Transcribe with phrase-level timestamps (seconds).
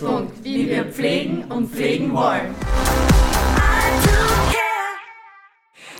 [0.00, 0.44] Pflegestützpunkt.
[0.44, 2.54] Wie wir pflegen und pflegen wollen.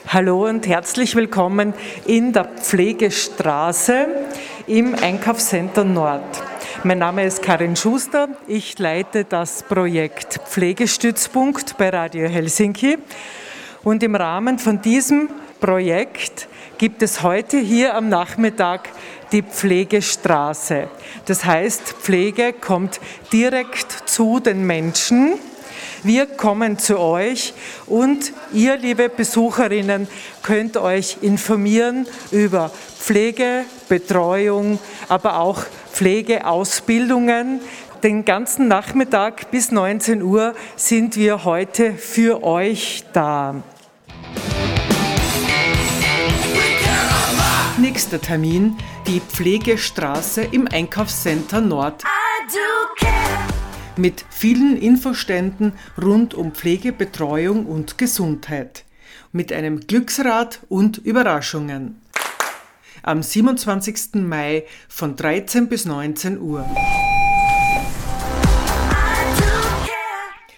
[0.09, 1.73] Hallo und herzlich willkommen
[2.07, 4.09] in der Pflegestraße
[4.67, 6.25] im Einkaufscenter Nord.
[6.83, 8.29] Mein Name ist Karin Schuster.
[8.49, 12.99] Ich leite das Projekt Pflegestützpunkt bei Radio Helsinki.
[13.85, 15.29] Und im Rahmen von diesem
[15.61, 18.89] Projekt gibt es heute hier am Nachmittag
[19.33, 20.89] die Pflegestraße.
[21.27, 23.01] Das heißt, Pflege kommt
[23.33, 25.35] direkt zu den Menschen.
[26.03, 27.53] Wir kommen zu euch
[27.87, 30.09] und ihr, liebe Besucherinnen,
[30.43, 35.63] könnt euch informieren über Pflege, Betreuung, aber auch
[35.93, 37.61] Pflegeausbildungen.
[38.03, 43.57] Den ganzen Nachmittag bis 19 Uhr sind wir heute für euch da.
[48.01, 52.03] Nächster Termin, die Pflegestraße im Einkaufscenter Nord
[53.99, 58.87] mit vielen Infoständen rund um Pflege, Betreuung und Gesundheit.
[59.33, 62.01] Mit einem Glücksrad und Überraschungen.
[63.03, 64.15] Am 27.
[64.15, 66.65] Mai von 13 bis 19 Uhr.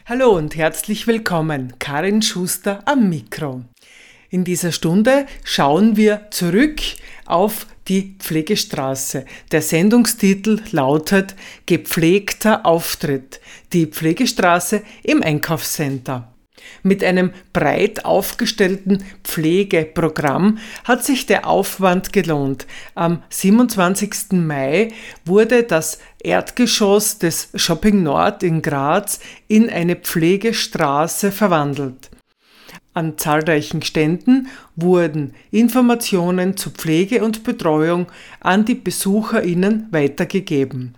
[0.06, 3.64] Hallo und herzlich willkommen, Karin Schuster am Mikro.
[4.32, 6.80] In dieser Stunde schauen wir zurück
[7.26, 9.26] auf die Pflegestraße.
[9.50, 11.34] Der Sendungstitel lautet
[11.66, 13.42] Gepflegter Auftritt.
[13.74, 16.32] Die Pflegestraße im Einkaufscenter.
[16.82, 22.66] Mit einem breit aufgestellten Pflegeprogramm hat sich der Aufwand gelohnt.
[22.94, 24.32] Am 27.
[24.32, 24.92] Mai
[25.26, 32.11] wurde das Erdgeschoss des Shopping Nord in Graz in eine Pflegestraße verwandelt.
[32.94, 38.06] An zahlreichen Ständen wurden Informationen zu Pflege und Betreuung
[38.40, 40.94] an die BesucherInnen weitergegeben.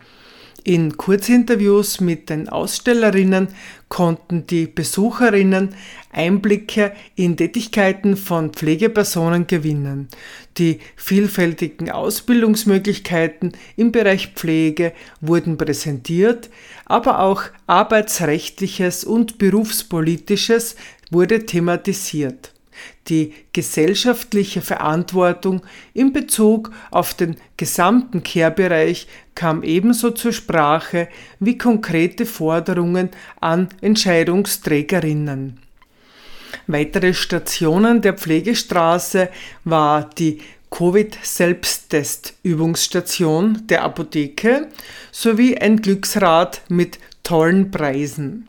[0.67, 3.49] In Kurzinterviews mit den Ausstellerinnen
[3.91, 5.75] konnten die Besucherinnen
[6.11, 10.09] Einblicke in Tätigkeiten von Pflegepersonen gewinnen.
[10.57, 16.49] Die vielfältigen Ausbildungsmöglichkeiten im Bereich Pflege wurden präsentiert,
[16.87, 20.77] aber auch arbeitsrechtliches und berufspolitisches
[21.11, 22.55] wurde thematisiert.
[23.09, 32.27] Die gesellschaftliche Verantwortung in Bezug auf den gesamten Care-Bereich kam ebenso zur Sprache wie konkrete
[32.27, 33.11] Forderungen
[33.41, 35.59] an Entscheidungsträgerinnen.
[36.67, 39.29] Weitere Stationen der Pflegestraße
[39.65, 40.41] war die
[40.71, 44.69] Covid-Selbsttest-Übungsstation der Apotheke
[45.13, 48.49] sowie ein Glücksrad mit tollen Preisen.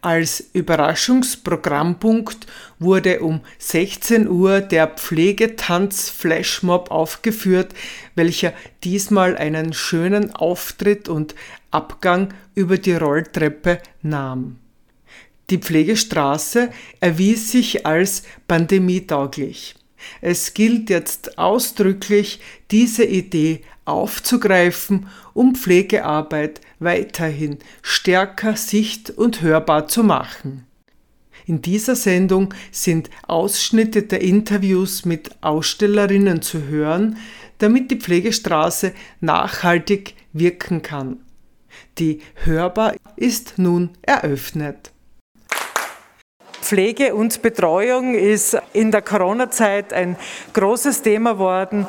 [0.00, 2.46] Als Überraschungsprogrammpunkt
[2.78, 7.74] wurde um 16 Uhr der Pflegetanz-Flashmob aufgeführt,
[8.14, 8.52] welcher
[8.82, 11.34] diesmal einen schönen Auftritt und
[11.70, 14.58] Abgang über die Rolltreppe nahm.
[15.50, 16.70] Die Pflegestraße
[17.00, 19.74] erwies sich als pandemietauglich.
[20.20, 30.02] Es gilt jetzt ausdrücklich, diese Idee aufzugreifen, um Pflegearbeit weiterhin stärker sicht- und hörbar zu
[30.02, 30.66] machen.
[31.46, 37.18] In dieser Sendung sind Ausschnitte der Interviews mit Ausstellerinnen zu hören,
[37.58, 41.18] damit die Pflegestraße nachhaltig wirken kann.
[41.98, 44.93] Die Hörbar ist nun eröffnet.
[46.64, 50.16] Pflege und Betreuung ist in der Corona-Zeit ein
[50.54, 51.86] großes Thema worden.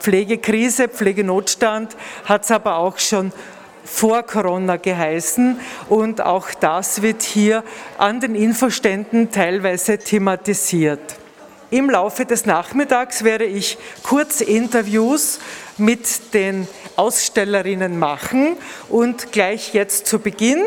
[0.00, 1.96] Pflegekrise, Pflegenotstand
[2.26, 3.32] hat es aber auch schon
[3.84, 5.58] vor Corona geheißen
[5.88, 7.64] und auch das wird hier
[7.96, 11.00] an den Infoständen teilweise thematisiert.
[11.70, 15.40] Im Laufe des Nachmittags werde ich Kurzinterviews
[15.78, 18.58] mit den Ausstellerinnen machen
[18.90, 20.64] und gleich jetzt zu Beginn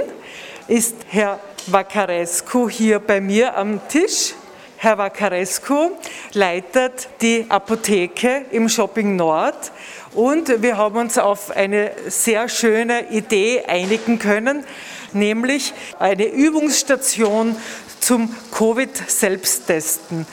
[0.68, 4.34] ist Herr Vakarescu hier bei mir am Tisch.
[4.78, 5.92] Herr Vakarescu
[6.34, 9.72] leitet die Apotheke im Shopping Nord
[10.16, 14.64] und wir haben uns auf eine sehr schöne Idee einigen können,
[15.14, 17.56] nämlich eine Übungsstation
[18.00, 20.26] zum Covid-Selbsttesten.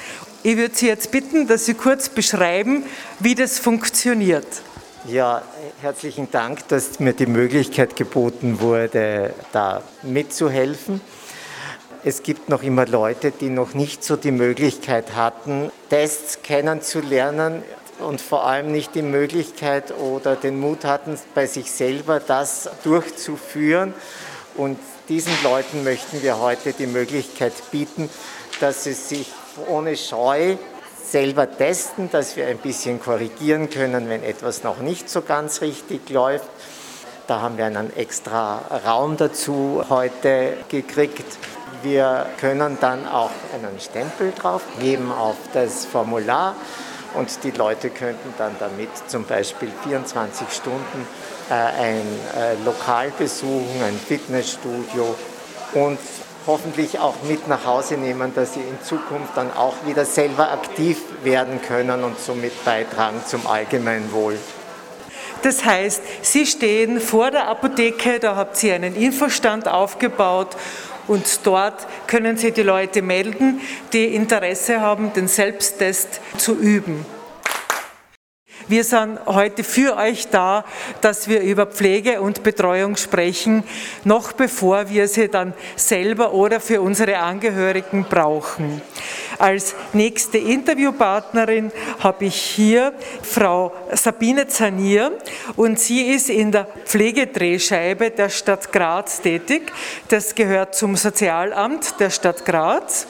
[0.42, 2.84] Ich würde Sie jetzt bitten, dass Sie kurz beschreiben,
[3.18, 4.46] wie das funktioniert.
[5.06, 5.42] Ja,
[5.82, 11.02] herzlichen Dank, dass mir die Möglichkeit geboten wurde, da mitzuhelfen.
[12.04, 17.64] Es gibt noch immer Leute, die noch nicht so die Möglichkeit hatten, Tests kennenzulernen
[17.98, 23.94] und vor allem nicht die Möglichkeit oder den Mut hatten, bei sich selber das durchzuführen.
[24.56, 24.78] Und
[25.08, 28.08] diesen Leuten möchten wir heute die Möglichkeit bieten,
[28.60, 29.32] dass sie sich
[29.66, 30.56] ohne Scheu
[31.04, 36.10] selber testen, dass wir ein bisschen korrigieren können, wenn etwas noch nicht so ganz richtig
[36.10, 36.48] läuft.
[37.26, 41.24] Da haben wir einen extra Raum dazu heute gekriegt.
[41.82, 46.56] Wir können dann auch einen Stempel drauf geben auf das Formular
[47.14, 51.06] und die Leute könnten dann damit zum Beispiel 24 Stunden
[51.50, 52.02] äh, ein
[52.36, 55.14] äh, Lokal besuchen, ein Fitnessstudio
[55.74, 55.98] und
[56.46, 60.98] hoffentlich auch mit nach Hause nehmen, dass sie in Zukunft dann auch wieder selber aktiv
[61.22, 64.38] werden können und somit beitragen zum Allgemeinwohl.
[65.42, 70.56] Das heißt, Sie stehen vor der Apotheke, da habt ihr einen Infostand aufgebaut
[71.08, 73.60] und dort können Sie die Leute melden,
[73.92, 77.04] die Interesse haben, den Selbsttest zu üben.
[78.66, 80.64] Wir sind heute für euch da,
[81.00, 83.62] dass wir über Pflege und Betreuung sprechen,
[84.04, 88.82] noch bevor wir sie dann selber oder für unsere Angehörigen brauchen.
[89.38, 91.70] Als nächste Interviewpartnerin
[92.00, 95.12] habe ich hier Frau Sabine Zanier
[95.54, 99.72] und sie ist in der Pflegedrehscheibe der Stadt Graz tätig.
[100.08, 103.06] Das gehört zum Sozialamt der Stadt Graz.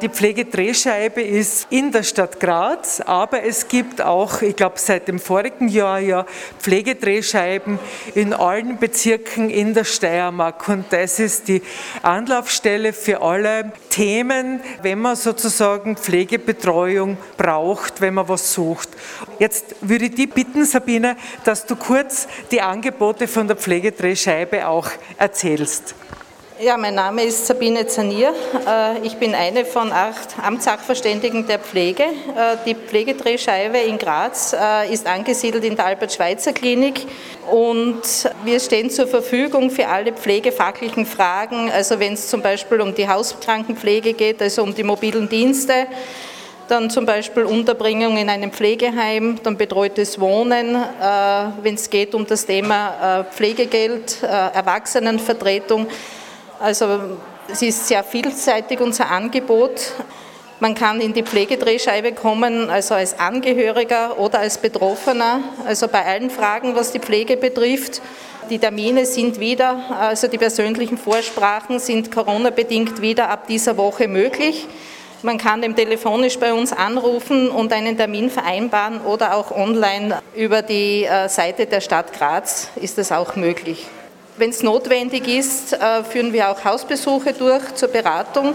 [0.00, 5.20] Die Pflegedrehscheibe ist in der Stadt Graz, aber es gibt auch, ich glaube seit dem
[5.20, 6.26] vorigen Jahr ja,
[6.58, 7.78] Pflegedrehscheiben
[8.14, 10.66] in allen Bezirken in der Steiermark.
[10.68, 11.62] Und das ist die
[12.02, 18.88] Anlaufstelle für alle Themen, wenn man sozusagen Pflegebetreuung braucht, wenn man was sucht.
[19.38, 24.88] Jetzt würde ich dich bitten, Sabine, dass du kurz die Angebote von der Pflegedrehscheibe auch
[25.18, 25.94] erzählst.
[26.62, 28.32] Ja, mein Name ist Sabine Zanier.
[28.64, 32.04] Äh, Ich bin eine von acht Amtssachverständigen der Pflege.
[32.04, 37.04] Äh, Die Pflegedrehscheibe in Graz äh, ist angesiedelt in der Albert-Schweitzer-Klinik
[37.50, 38.00] und
[38.44, 41.68] wir stehen zur Verfügung für alle pflegefachlichen Fragen.
[41.68, 45.88] Also wenn es zum Beispiel um die Hauskrankenpflege geht, also um die mobilen Dienste,
[46.68, 50.80] dann zum Beispiel Unterbringung in einem Pflegeheim, dann betreutes Wohnen,
[51.60, 55.88] wenn es geht um das Thema Pflegegeld, Erwachsenenvertretung.
[56.62, 57.00] Also
[57.50, 59.94] es ist sehr vielseitig unser Angebot.
[60.60, 66.30] Man kann in die Pflegedrehscheibe kommen, also als Angehöriger oder als Betroffener, also bei allen
[66.30, 68.00] Fragen, was die Pflege betrifft.
[68.48, 74.68] Die Termine sind wieder, also die persönlichen Vorsprachen sind Corona-bedingt wieder ab dieser Woche möglich.
[75.22, 80.62] Man kann eben telefonisch bei uns anrufen und einen Termin vereinbaren oder auch online über
[80.62, 83.88] die äh, Seite der Stadt Graz ist das auch möglich.
[84.38, 88.54] Wenn es notwendig ist, äh, führen wir auch Hausbesuche durch zur Beratung.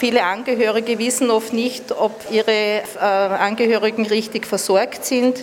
[0.00, 5.38] Viele Angehörige wissen oft nicht, ob ihre äh, Angehörigen richtig versorgt sind.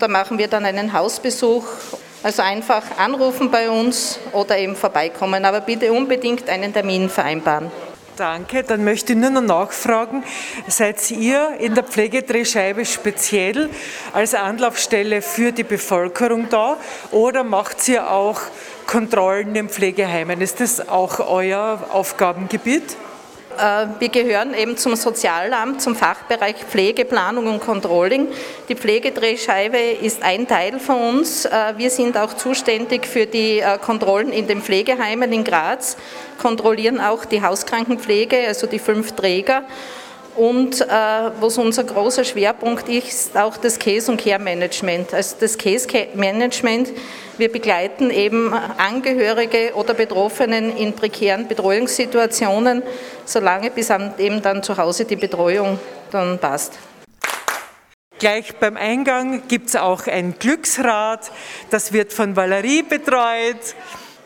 [0.00, 1.64] Da machen wir dann einen Hausbesuch.
[2.24, 7.70] Also einfach anrufen bei uns oder eben vorbeikommen, aber bitte unbedingt einen Termin vereinbaren.
[8.22, 10.22] Danke, dann möchte ich nur noch nachfragen,
[10.68, 13.68] seid ihr in der Pflegedrehscheibe speziell
[14.12, 16.76] als Anlaufstelle für die Bevölkerung da
[17.10, 18.40] oder macht ihr auch
[18.86, 20.40] Kontrollen in Pflegeheimen?
[20.40, 22.96] Ist das auch euer Aufgabengebiet?
[23.58, 28.28] Äh, Wir gehören eben zum Sozialamt, zum Fachbereich Pflegeplanung und Controlling.
[28.68, 31.44] Die Pflegedrehscheibe ist ein Teil von uns.
[31.44, 35.96] Äh, Wir sind auch zuständig für die äh, Kontrollen in den Pflegeheimen in Graz,
[36.38, 39.64] kontrollieren auch die Hauskrankenpflege, also die fünf Träger.
[40.34, 45.12] Und äh, was unser großer Schwerpunkt ist, auch das Case- und Care-Management.
[45.12, 46.90] Also das Case-Management,
[47.36, 52.82] wir begleiten eben Angehörige oder Betroffenen in prekären Betreuungssituationen,
[53.26, 55.78] solange bis eben dann zu Hause die Betreuung
[56.10, 56.78] dann passt.
[58.18, 61.30] Gleich beim Eingang gibt es auch ein Glücksrad,
[61.70, 63.74] das wird von Valerie betreut.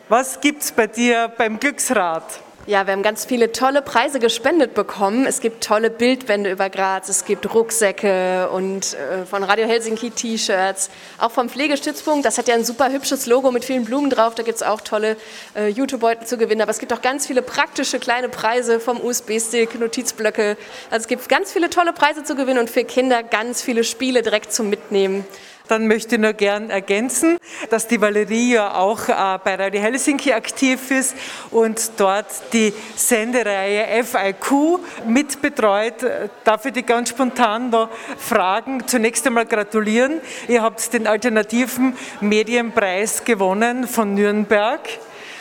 [0.07, 2.23] Was gibt es bei dir beim Glücksrad?
[2.67, 5.25] Ja, wir haben ganz viele tolle Preise gespendet bekommen.
[5.25, 10.89] Es gibt tolle Bildbände über Graz, es gibt Rucksäcke und äh, von Radio Helsinki T-Shirts,
[11.17, 12.25] auch vom Pflegestützpunkt.
[12.25, 14.35] Das hat ja ein super hübsches Logo mit vielen Blumen drauf.
[14.35, 15.15] Da gibt es auch tolle
[15.55, 16.61] äh, YouTube-Beutel zu gewinnen.
[16.61, 20.57] Aber es gibt auch ganz viele praktische kleine Preise vom USB-Stick, Notizblöcke.
[20.89, 24.23] Also es gibt ganz viele tolle Preise zu gewinnen und für Kinder ganz viele Spiele
[24.23, 25.25] direkt zum Mitnehmen.
[25.67, 27.37] Dann möchte ich nur gern ergänzen,
[27.69, 31.15] dass die Valerie ja auch äh, bei Radio Helsinki aktiv ist
[31.51, 35.95] und dort die Sendereihe FIQ mitbetreut.
[36.43, 38.87] Darf ich die ganz spontan da fragen?
[38.87, 40.21] Zunächst einmal gratulieren.
[40.47, 44.81] Ihr habt den alternativen Medienpreis gewonnen von Nürnberg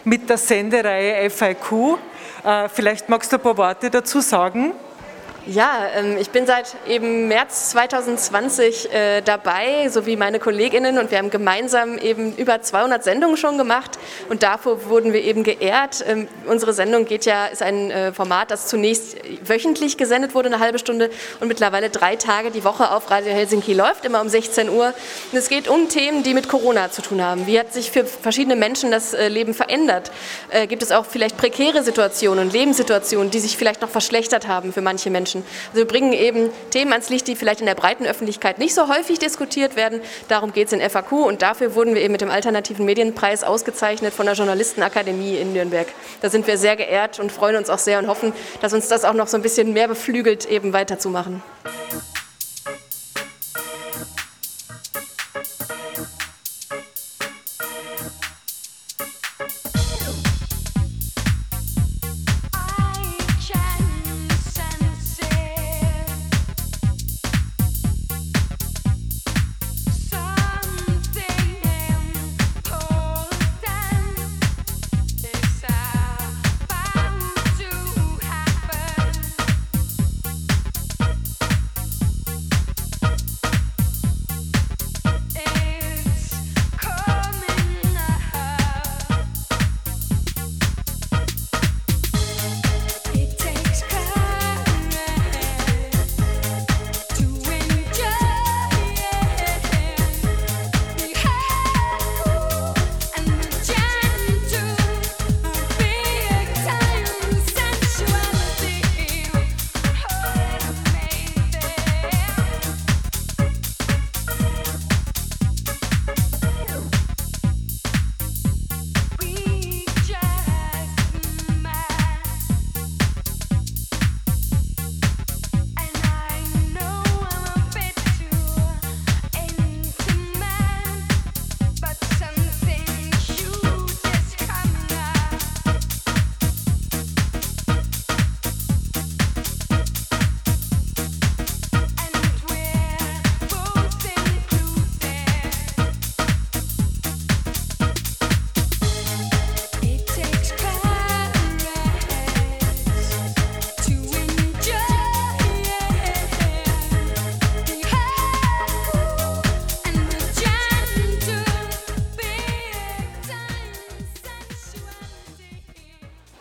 [0.04, 1.98] mit der Sendereihe FIQ.
[2.44, 4.72] Äh, Vielleicht magst du ein paar Worte dazu sagen.
[5.48, 11.12] Ja, ähm, ich bin seit eben März 2020 äh, dabei, so wie meine Kolleginnen und
[11.12, 13.96] wir haben gemeinsam eben über 200 Sendungen schon gemacht
[14.28, 16.04] und dafür wurden wir eben geehrt.
[16.08, 20.58] Ähm, unsere Sendung geht ja, ist ein äh, Format, das zunächst wöchentlich gesendet wurde, eine
[20.58, 24.68] halbe Stunde und mittlerweile drei Tage die Woche auf Radio Helsinki läuft, immer um 16
[24.68, 24.94] Uhr.
[25.30, 27.46] Und es geht um Themen, die mit Corona zu tun haben.
[27.46, 30.10] Wie hat sich für verschiedene Menschen das äh, Leben verändert?
[30.68, 35.10] Gibt es auch vielleicht prekäre Situationen, Lebenssituationen, die sich vielleicht noch verschlechtert haben für manche
[35.10, 35.35] Menschen?
[35.68, 38.88] Also wir bringen eben Themen ans Licht, die vielleicht in der breiten Öffentlichkeit nicht so
[38.88, 40.00] häufig diskutiert werden.
[40.28, 44.14] Darum geht es in FAQ und dafür wurden wir eben mit dem Alternativen Medienpreis ausgezeichnet
[44.14, 45.88] von der Journalistenakademie in Nürnberg.
[46.20, 49.04] Da sind wir sehr geehrt und freuen uns auch sehr und hoffen, dass uns das
[49.04, 51.42] auch noch so ein bisschen mehr beflügelt, eben weiterzumachen.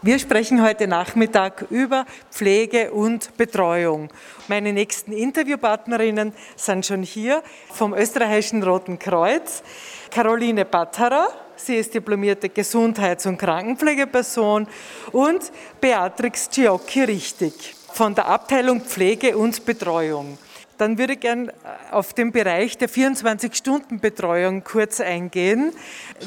[0.06, 4.10] Wir sprechen heute Nachmittag über Pflege und Betreuung.
[4.48, 7.42] Meine nächsten Interviewpartnerinnen sind schon hier
[7.74, 9.64] vom österreichischen Roten Kreuz.
[10.12, 14.68] Caroline Batterer, sie ist diplomierte Gesundheits- und Krankenpflegeperson
[15.12, 20.38] und Beatrix Giocchi Richtig von der Abteilung Pflege und Betreuung.
[20.78, 21.52] Dann würde ich gern
[21.90, 25.74] auf den Bereich der 24-Stunden-Betreuung kurz eingehen.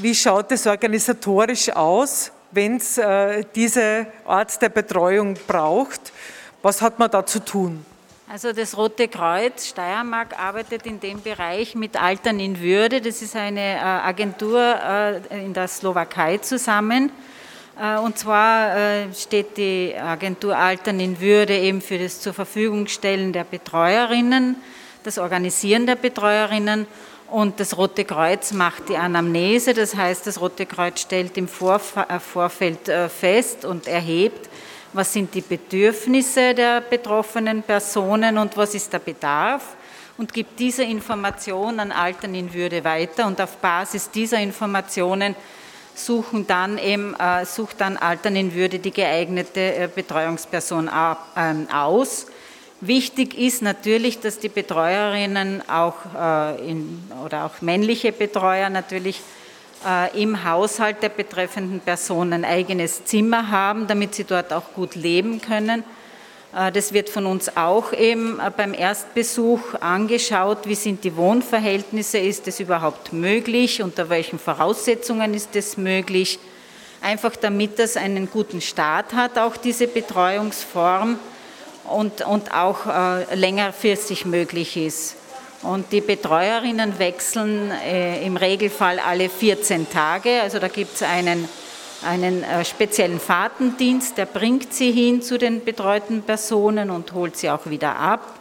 [0.01, 2.33] Wie schaut es organisatorisch aus?
[2.50, 6.12] Wenn es äh, diese Art der Betreuung braucht.
[6.62, 7.85] Was hat man da zu tun?
[8.31, 13.00] Also das Rote Kreuz Steiermark arbeitet in dem Bereich mit Altern in Würde.
[13.00, 17.11] Das ist eine äh, Agentur äh, in der Slowakei zusammen.
[18.05, 23.45] Und zwar steht die Agentur Altern in Würde eben für das zur Verfügung stellen der
[23.45, 24.57] Betreuerinnen,
[25.05, 26.88] das Organisieren der Betreuerinnen
[27.31, 32.19] und das Rote Kreuz macht die Anamnese, das heißt, das Rote Kreuz stellt im äh,
[32.21, 34.49] Vorfeld äh, fest und erhebt,
[34.93, 39.77] was sind die Bedürfnisse der betroffenen Personen und was ist der Bedarf
[40.17, 45.37] und gibt diese Information an Altern in Würde weiter und auf Basis dieser Informationen
[45.95, 50.89] suchen dann eben, äh, sucht dann Altern in Würde die geeignete Betreuungsperson
[51.37, 52.27] ähm, aus
[52.81, 59.21] Wichtig ist natürlich, dass die Betreuerinnen auch äh, in, oder auch männliche Betreuer natürlich
[59.85, 64.95] äh, im Haushalt der betreffenden Person ein eigenes Zimmer haben, damit sie dort auch gut
[64.95, 65.83] leben können.
[66.55, 72.19] Äh, das wird von uns auch eben äh, beim Erstbesuch angeschaut, wie sind die Wohnverhältnisse,
[72.19, 76.39] ist es überhaupt möglich, unter welchen Voraussetzungen ist es möglich,
[77.03, 81.19] einfach damit das einen guten Start hat, auch diese Betreuungsform
[81.90, 85.16] und, und auch äh, längerfristig möglich ist.
[85.62, 90.40] Und die Betreuerinnen wechseln äh, im Regelfall alle 14 Tage.
[90.40, 91.49] Also da gibt es einen,
[92.07, 97.50] einen äh, speziellen Fahrtendienst, der bringt sie hin zu den betreuten Personen und holt sie
[97.50, 98.38] auch wieder ab.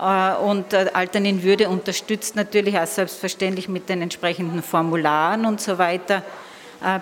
[0.00, 5.60] Äh, und äh, Altern in Würde unterstützt natürlich auch selbstverständlich mit den entsprechenden Formularen und
[5.60, 6.24] so weiter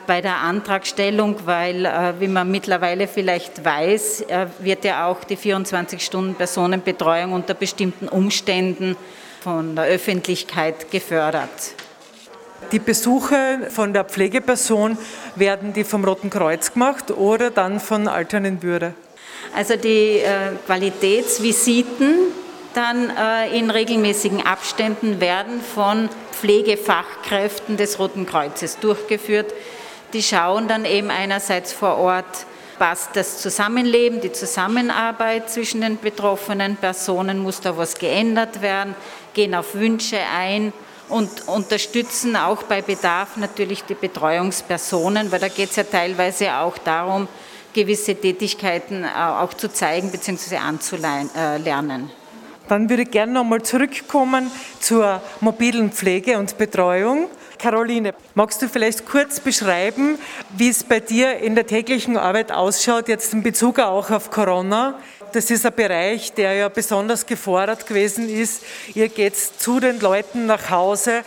[0.07, 4.25] bei der Antragstellung, weil, wie man mittlerweile vielleicht weiß,
[4.61, 8.97] wird ja auch die 24-Stunden-Personenbetreuung unter bestimmten Umständen
[9.41, 11.75] von der Öffentlichkeit gefördert.
[12.73, 14.99] Die Besuche von der Pflegeperson
[15.37, 18.95] werden die vom Roten Kreuz gemacht oder dann von Altern in Würde?
[19.55, 22.33] Also die äh, Qualitätsvisiten
[22.77, 29.53] dann äh, in regelmäßigen Abständen werden von Pflegefachkräften des Roten Kreuzes durchgeführt.
[30.13, 32.47] Die schauen dann eben einerseits vor Ort,
[32.79, 38.95] passt das Zusammenleben, die Zusammenarbeit zwischen den betroffenen Personen, muss da was geändert werden,
[39.33, 40.73] gehen auf Wünsche ein
[41.09, 46.77] und unterstützen auch bei Bedarf natürlich die Betreuungspersonen, weil da geht es ja teilweise auch
[46.79, 47.29] darum,
[47.73, 50.57] gewisse Tätigkeiten äh, auch zu zeigen bzw.
[50.57, 52.11] anzulernen.
[52.69, 57.29] Dann würde ich gerne nochmal zurückkommen zur mobilen Pflege und Betreuung.
[57.59, 60.19] Caroline, magst du vielleicht kurz beschreiben,
[60.57, 64.99] wie es bei dir in der täglichen Arbeit ausschaut, jetzt in Bezug auch auf Corona?
[65.33, 68.63] Das ist ein Bereich, der ja besonders gefordert gewesen ist.
[68.95, 71.23] Ihr geht zu den Leuten nach Hause.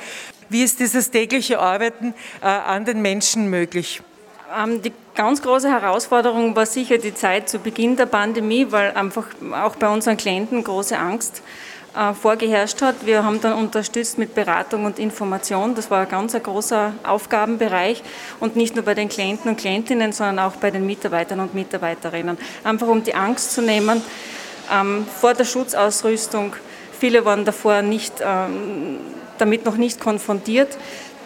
[0.50, 4.02] Wie ist dieses tägliche Arbeiten äh, an den Menschen möglich?
[4.58, 9.26] Ähm, die ganz große Herausforderung war sicher die Zeit zu Beginn der Pandemie, weil einfach
[9.52, 11.42] auch bei unseren Klienten große Angst
[11.94, 13.06] äh, vorgeherrscht hat.
[13.06, 15.76] Wir haben dann unterstützt mit Beratung und Information.
[15.76, 18.02] Das war ein ganz großer Aufgabenbereich
[18.40, 22.38] und nicht nur bei den Klienten und Klientinnen, sondern auch bei den Mitarbeitern und Mitarbeiterinnen.
[22.64, 24.02] Einfach um die Angst zu nehmen
[24.74, 26.56] ähm, vor der Schutzausrüstung.
[26.98, 29.00] Viele waren davor nicht, ähm,
[29.38, 30.78] damit noch nicht konfrontiert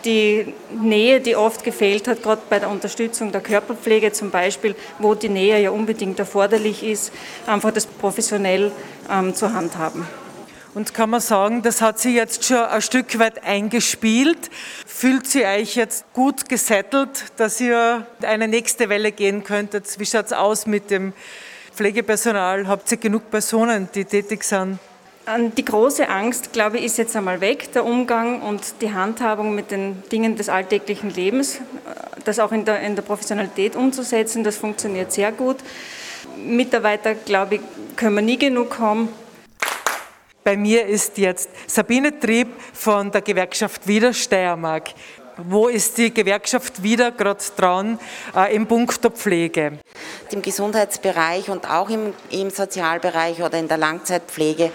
[0.06, 5.16] die Nähe, die oft gefehlt hat, gerade bei der Unterstützung der Körperpflege zum Beispiel, wo
[5.16, 7.12] die Nähe ja unbedingt erforderlich ist,
[7.48, 8.72] einfach das professionell
[9.12, 10.08] ähm, zu handhaben.
[10.74, 14.50] Und kann man sagen, das hat sie jetzt schon ein Stück weit eingespielt.
[14.88, 20.00] Fühlt sie euch jetzt gut gesettelt, dass ihr eine nächste Welle gehen könntet?
[20.00, 21.14] Wie schaut es aus mit dem
[21.76, 22.68] Pflegepersonal?
[22.68, 24.80] Habt ihr genug Personen, die tätig sind?
[25.56, 29.72] Die große Angst, glaube ich, ist jetzt einmal weg, der Umgang und die Handhabung mit
[29.72, 31.62] den Dingen des alltäglichen Lebens,
[32.26, 35.58] das auch in der, in der Professionalität umzusetzen, das funktioniert sehr gut.
[36.46, 37.62] Mitarbeiter, glaube ich,
[37.96, 39.08] können wir nie genug haben.
[40.44, 44.90] Bei mir ist jetzt Sabine Trieb von der Gewerkschaft Wieder Steiermark.
[45.38, 47.98] Wo ist die Gewerkschaft wieder gerade dran
[48.36, 49.80] äh, im Punkt der Pflege?
[50.30, 54.72] Im Gesundheitsbereich und auch im, im Sozialbereich oder in der Langzeitpflege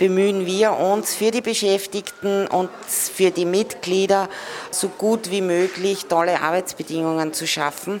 [0.00, 4.30] bemühen wir uns für die Beschäftigten und für die Mitglieder
[4.70, 8.00] so gut wie möglich tolle Arbeitsbedingungen zu schaffen.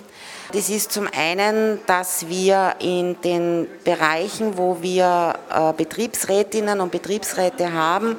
[0.52, 7.72] Das ist zum einen, dass wir in den Bereichen, wo wir äh, Betriebsrätinnen und Betriebsräte
[7.74, 8.16] haben,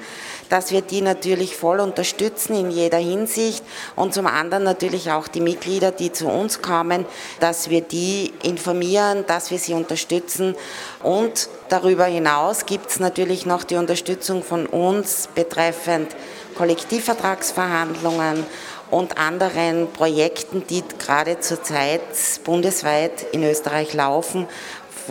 [0.52, 3.64] dass wir die natürlich voll unterstützen in jeder Hinsicht
[3.96, 7.06] und zum anderen natürlich auch die Mitglieder, die zu uns kommen,
[7.40, 10.56] dass wir die informieren, dass wir sie unterstützen.
[11.02, 16.14] Und darüber hinaus gibt es natürlich noch die Unterstützung von uns betreffend
[16.56, 18.46] Kollektivvertragsverhandlungen
[18.90, 22.02] und anderen Projekten, die gerade zurzeit
[22.44, 24.48] bundesweit in Österreich laufen,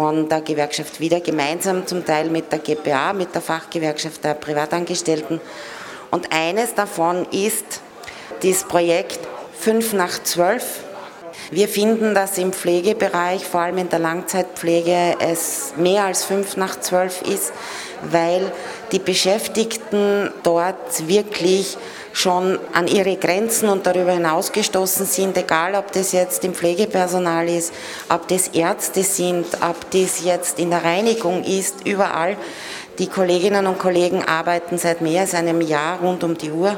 [0.01, 5.43] von der Gewerkschaft wieder, gemeinsam zum Teil mit der GPA, mit der Fachgewerkschaft der Privatangestellten.
[6.11, 7.83] Und eines davon ist
[8.43, 9.19] das Projekt
[9.59, 10.85] 5 nach 12.
[11.51, 16.81] Wir finden, dass im Pflegebereich, vor allem in der Langzeitpflege, es mehr als 5 nach
[16.81, 17.53] 12 ist,
[18.11, 18.53] weil
[18.93, 21.77] die Beschäftigten dort wirklich
[22.13, 27.49] schon an ihre Grenzen und darüber hinaus gestoßen sind, egal ob das jetzt im Pflegepersonal
[27.49, 27.73] ist,
[28.09, 32.37] ob das Ärzte sind, ob das jetzt in der Reinigung ist, überall.
[32.99, 36.77] Die Kolleginnen und Kollegen arbeiten seit mehr als einem Jahr rund um die Uhr.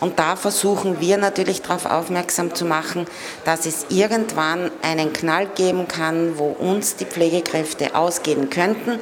[0.00, 3.06] Und da versuchen wir natürlich darauf aufmerksam zu machen,
[3.44, 8.98] dass es irgendwann einen Knall geben kann, wo uns die Pflegekräfte ausgehen könnten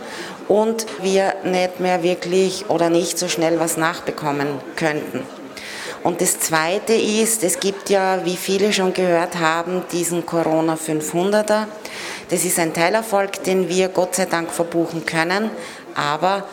[0.51, 5.23] und wir nicht mehr wirklich oder nicht so schnell was nachbekommen könnten.
[6.03, 11.67] Und das Zweite ist, es gibt ja, wie viele schon gehört haben, diesen Corona 500er.
[12.31, 15.51] Das ist ein Teilerfolg, den wir Gott sei Dank verbuchen können,
[15.95, 16.49] aber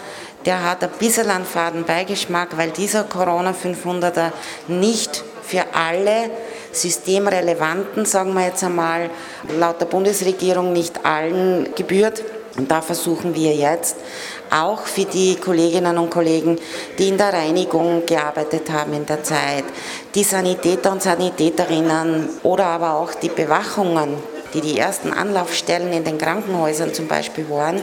[0.46, 4.32] der hat ein bisschen einen faden Beigeschmack, weil dieser Corona 500er
[4.68, 6.30] nicht für alle
[6.72, 9.10] systemrelevanten, sagen wir jetzt einmal,
[9.58, 12.22] laut der Bundesregierung nicht allen gebührt,
[12.58, 13.98] Und da versuchen wir jetzt
[14.50, 16.58] auch für die Kolleginnen und Kollegen,
[16.98, 19.64] die in der Reinigung gearbeitet haben in der Zeit,
[20.16, 24.16] die Sanitäter und Sanitäterinnen oder aber auch die Bewachungen,
[24.54, 27.80] die die ersten Anlaufstellen in den Krankenhäusern zum Beispiel waren,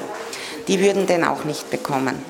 [0.66, 2.20] die würden den auch nicht bekommen.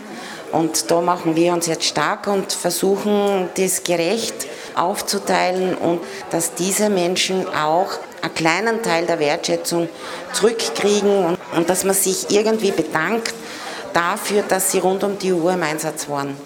[0.52, 6.90] Und da machen wir uns jetzt stark und versuchen, das gerecht aufzuteilen und dass diese
[6.90, 9.88] Menschen auch einen kleinen Teil der Wertschätzung
[10.32, 13.34] zurückkriegen und, und dass man sich irgendwie bedankt
[13.92, 16.36] dafür, dass sie rund um die Uhr im Einsatz waren.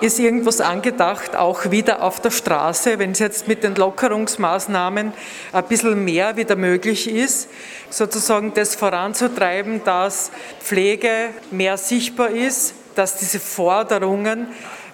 [0.00, 5.12] Ist irgendwas angedacht, auch wieder auf der Straße, wenn es jetzt mit den Lockerungsmaßnahmen
[5.52, 7.48] ein bisschen mehr wieder möglich ist,
[7.90, 14.48] sozusagen das voranzutreiben, dass Pflege mehr sichtbar ist, dass diese Forderungen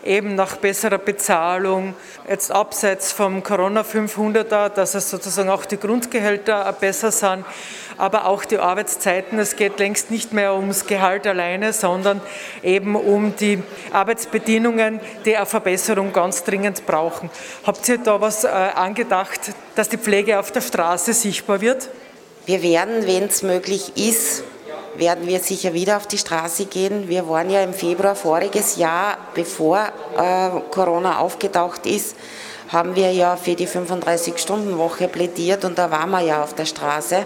[0.06, 1.94] eben nach besserer Bezahlung,
[2.28, 7.44] jetzt abseits vom Corona 500er, dass es sozusagen auch die Grundgehälter besser sind,
[7.98, 9.38] aber auch die Arbeitszeiten.
[9.38, 12.20] Es geht längst nicht mehr ums Gehalt alleine, sondern
[12.62, 17.30] eben um die Arbeitsbedingungen, die eine Verbesserung ganz dringend brauchen.
[17.66, 21.88] Habt ihr da was äh, angedacht, dass die Pflege auf der Straße sichtbar wird?
[22.46, 24.44] Wir werden, wenn es möglich ist,
[24.98, 27.08] werden wir sicher wieder auf die Straße gehen.
[27.08, 29.78] Wir waren ja im Februar voriges Jahr, bevor
[30.16, 32.16] äh, Corona aufgetaucht ist,
[32.68, 37.24] haben wir ja für die 35-Stunden-Woche plädiert und da waren wir ja auf der Straße,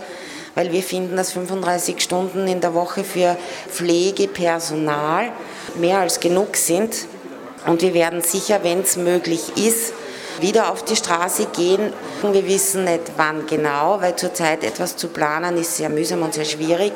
[0.55, 3.37] weil wir finden, dass 35 Stunden in der Woche für
[3.69, 5.33] Pflegepersonal
[5.77, 7.07] mehr als genug sind.
[7.67, 9.93] Und wir werden sicher, wenn es möglich ist,
[10.41, 11.93] wieder auf die Straße gehen.
[12.23, 16.45] Wir wissen nicht wann genau, weil zurzeit etwas zu planen ist sehr mühsam und sehr
[16.45, 16.93] schwierig.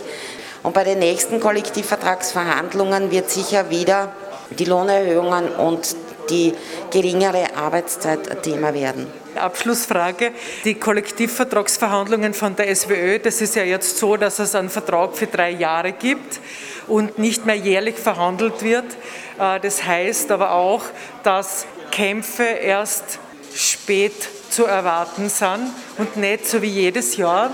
[0.64, 4.12] Und bei den nächsten Kollektivvertragsverhandlungen wird sicher wieder
[4.58, 5.94] die Lohnerhöhungen und
[6.30, 6.54] die
[6.90, 9.06] geringere Arbeitszeit Thema werden.
[9.34, 10.32] Abschlussfrage.
[10.64, 15.26] Die Kollektivvertragsverhandlungen von der SWÖ, das ist ja jetzt so, dass es einen Vertrag für
[15.26, 16.40] drei Jahre gibt
[16.86, 18.86] und nicht mehr jährlich verhandelt wird.
[19.38, 20.82] Äh, das heißt aber auch,
[21.24, 23.18] dass Kämpfe erst
[23.54, 24.14] spät
[24.48, 27.50] zu erwarten sind und nicht so wie jedes Jahr.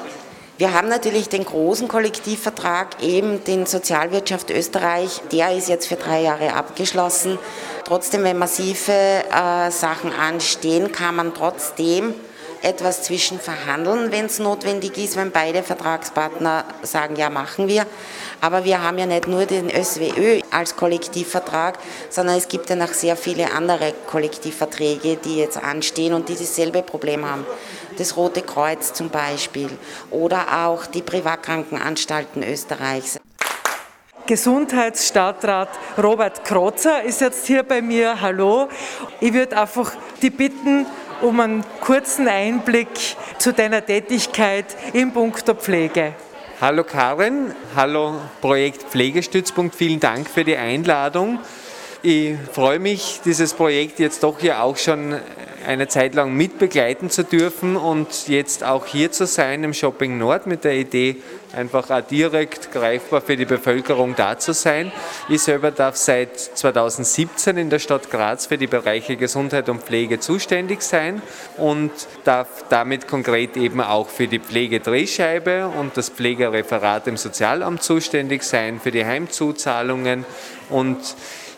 [0.60, 6.20] Wir haben natürlich den großen Kollektivvertrag, eben den Sozialwirtschaft Österreich, der ist jetzt für drei
[6.20, 7.38] Jahre abgeschlossen.
[7.86, 12.12] Trotzdem, wenn massive äh, Sachen anstehen, kann man trotzdem
[12.60, 17.86] etwas zwischen verhandeln, wenn es notwendig ist, wenn beide Vertragspartner sagen, ja, machen wir.
[18.42, 21.78] Aber wir haben ja nicht nur den ÖSWÖ als Kollektivvertrag,
[22.10, 26.82] sondern es gibt ja noch sehr viele andere Kollektivverträge, die jetzt anstehen und die dasselbe
[26.82, 27.46] Problem haben.
[27.98, 29.70] Das Rote Kreuz zum Beispiel
[30.10, 33.18] oder auch die Privatkrankenanstalten Österreichs.
[34.26, 38.20] Gesundheitsstadtrat Robert Krozer ist jetzt hier bei mir.
[38.20, 38.68] Hallo.
[39.20, 40.86] Ich würde einfach die bitten
[41.22, 42.88] um einen kurzen Einblick
[43.38, 46.14] zu deiner Tätigkeit im Punkt der Pflege.
[46.60, 51.38] Hallo Karin, hallo Projekt Pflegestützpunkt, vielen Dank für die Einladung.
[52.02, 55.18] Ich freue mich, dieses Projekt jetzt doch ja auch schon
[55.70, 60.48] eine Zeit lang mitbegleiten zu dürfen und jetzt auch hier zu sein im Shopping Nord
[60.48, 61.18] mit der Idee,
[61.52, 64.90] einfach auch direkt greifbar für die Bevölkerung da zu sein.
[65.28, 70.18] Ich selber darf seit 2017 in der Stadt Graz für die Bereiche Gesundheit und Pflege
[70.18, 71.22] zuständig sein
[71.56, 71.92] und
[72.24, 78.80] darf damit konkret eben auch für die Pflegedrehscheibe und das Pflegereferat im Sozialamt zuständig sein,
[78.80, 80.26] für die Heimzuzahlungen
[80.68, 80.98] und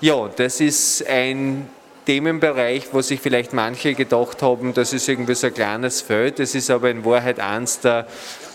[0.02, 1.70] ja, das ist ein
[2.04, 6.40] Themenbereich, wo sich vielleicht manche gedacht haben, das ist irgendwie so ein kleines Feld.
[6.40, 8.06] Das ist aber in Wahrheit eines der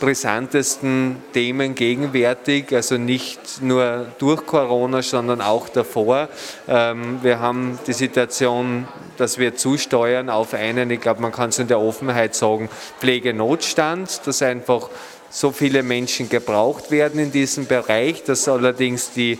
[0.01, 6.27] brisantesten Themen gegenwärtig, also nicht nur durch Corona, sondern auch davor.
[6.67, 11.59] Ähm, wir haben die Situation, dass wir zusteuern auf einen, ich glaube, man kann es
[11.59, 14.89] in der Offenheit sagen, Pflegenotstand, dass einfach
[15.29, 19.39] so viele Menschen gebraucht werden in diesem Bereich, dass allerdings die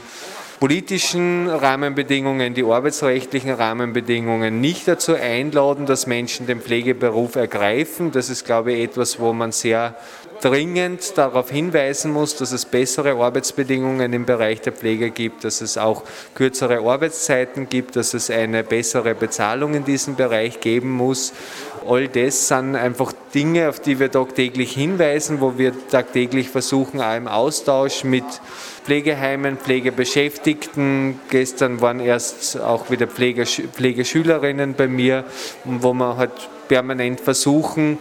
[0.60, 8.12] politischen Rahmenbedingungen, die arbeitsrechtlichen Rahmenbedingungen nicht dazu einladen, dass Menschen den Pflegeberuf ergreifen.
[8.12, 9.96] Das ist, glaube ich, etwas, wo man sehr
[10.42, 15.78] dringend darauf hinweisen muss, dass es bessere Arbeitsbedingungen im Bereich der Pflege gibt, dass es
[15.78, 16.04] auch
[16.36, 21.34] kürzere Arbeitszeiten gibt, dass es eine bessere Bezahlung in diesem Bereich geben muss.
[21.88, 27.16] All das sind einfach Dinge, auf die wir tagtäglich hinweisen, wo wir tagtäglich versuchen, auch
[27.16, 28.26] im Austausch mit
[28.88, 31.20] Pflegeheimen, Pflegebeschäftigten.
[31.30, 35.26] Gestern waren erst auch wieder Pflegeschülerinnen bei mir,
[35.66, 36.32] wo wir halt
[36.70, 37.98] permanent versuchen,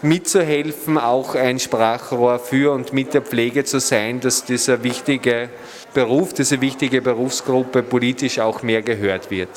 [0.00, 5.48] mitzuhelfen, auch ein Sprachrohr für und mit der Pflege zu sein, dass dieser wichtige
[5.92, 9.50] Beruf, diese wichtige Berufsgruppe politisch auch mehr gehört wird.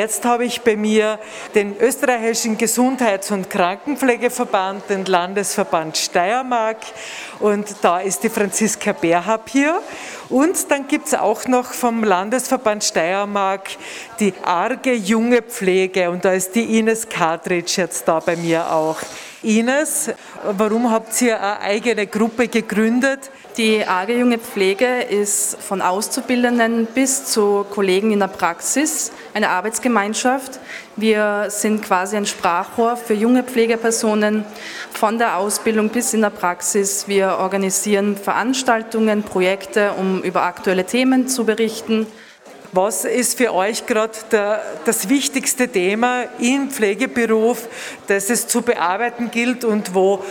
[0.00, 1.18] Jetzt habe ich bei mir
[1.54, 6.78] den österreichischen Gesundheits- und Krankenpflegeverband, den Landesverband Steiermark
[7.38, 9.82] und da ist die Franziska Berhab hier.
[10.30, 13.68] Und dann gibt es auch noch vom Landesverband Steiermark
[14.20, 18.96] die arge junge Pflege und da ist die Ines Kartritsch jetzt da bei mir auch.
[19.42, 20.10] Ines,
[20.44, 23.30] warum habt ihr eine eigene Gruppe gegründet?
[23.56, 30.60] Die arge junge Pflege ist von Auszubildenden bis zu Kollegen in der Praxis eine Arbeitsgemeinschaft.
[30.96, 34.44] Wir sind quasi ein Sprachrohr für junge Pflegepersonen
[34.92, 37.08] von der Ausbildung bis in der Praxis.
[37.08, 42.06] Wir organisieren Veranstaltungen, Projekte, um über aktuelle Themen zu berichten.
[42.72, 44.12] Was ist für euch gerade
[44.84, 47.66] das wichtigste Thema im Pflegeberuf,
[48.06, 50.24] das es zu bearbeiten gilt und wo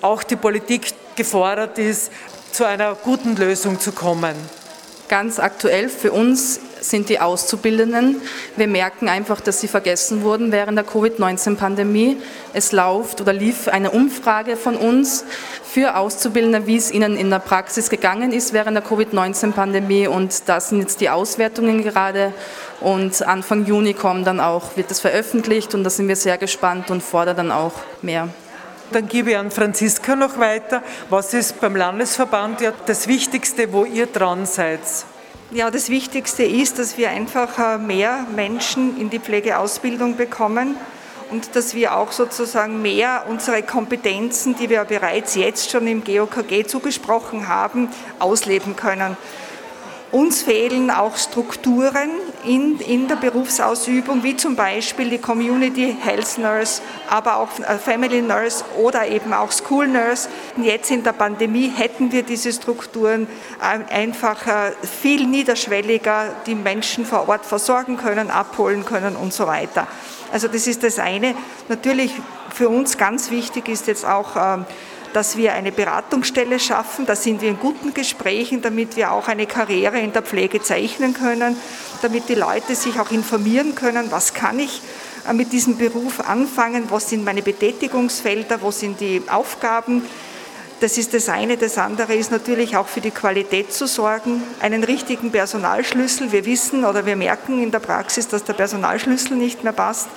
[0.00, 2.10] auch die Politik gefordert ist,
[2.52, 4.34] zu einer guten Lösung zu kommen?
[5.08, 8.22] Ganz aktuell für uns sind die Auszubildenden.
[8.56, 12.16] Wir merken einfach, dass sie vergessen wurden während der Covid-19-Pandemie.
[12.54, 15.24] Es läuft oder lief eine Umfrage von uns
[15.74, 20.06] für Auszubildende, wie es ihnen in der Praxis gegangen ist während der Covid-19-Pandemie.
[20.06, 22.32] Und da sind jetzt die Auswertungen gerade.
[22.80, 26.92] Und Anfang Juni kommen dann auch, wird es veröffentlicht und da sind wir sehr gespannt
[26.92, 28.28] und fordern dann auch mehr.
[28.92, 30.80] Dann gebe ich an Franziska noch weiter.
[31.10, 34.78] Was ist beim Landesverband ja das Wichtigste, wo ihr dran seid?
[35.50, 40.76] Ja, das Wichtigste ist, dass wir einfach mehr Menschen in die Pflegeausbildung bekommen
[41.30, 46.66] und dass wir auch sozusagen mehr unsere Kompetenzen, die wir bereits jetzt schon im GOKG
[46.66, 49.16] zugesprochen haben, ausleben können.
[50.14, 52.08] Uns fehlen auch Strukturen
[52.44, 57.48] in, in der Berufsausübung, wie zum Beispiel die Community Health Nurse, aber auch
[57.80, 60.28] Family Nurse oder eben auch School Nurse.
[60.56, 63.26] Jetzt in der Pandemie hätten wir diese Strukturen
[63.58, 64.38] einfach
[64.82, 69.88] viel niederschwelliger, die Menschen vor Ort versorgen können, abholen können und so weiter.
[70.32, 71.34] Also das ist das eine.
[71.68, 72.12] Natürlich
[72.50, 74.36] für uns ganz wichtig ist jetzt auch,
[75.14, 77.06] dass wir eine Beratungsstelle schaffen.
[77.06, 81.14] Da sind wir in guten Gesprächen, damit wir auch eine Karriere in der Pflege zeichnen
[81.14, 81.56] können,
[82.02, 84.82] damit die Leute sich auch informieren können, was kann ich
[85.32, 90.02] mit diesem Beruf anfangen, was sind meine Betätigungsfelder, wo sind die Aufgaben.
[90.80, 91.56] Das ist das eine.
[91.56, 96.32] Das andere ist natürlich auch für die Qualität zu sorgen, einen richtigen Personalschlüssel.
[96.32, 100.08] Wir wissen oder wir merken in der Praxis, dass der Personalschlüssel nicht mehr passt.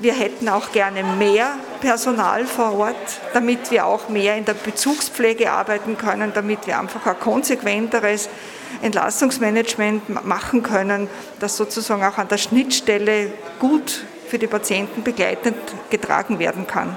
[0.00, 5.50] Wir hätten auch gerne mehr Personal vor Ort, damit wir auch mehr in der Bezugspflege
[5.50, 8.28] arbeiten können, damit wir einfach ein konsequenteres
[8.80, 11.08] Entlastungsmanagement machen können,
[11.40, 15.56] das sozusagen auch an der Schnittstelle gut für die Patienten begleitend
[15.90, 16.96] getragen werden kann.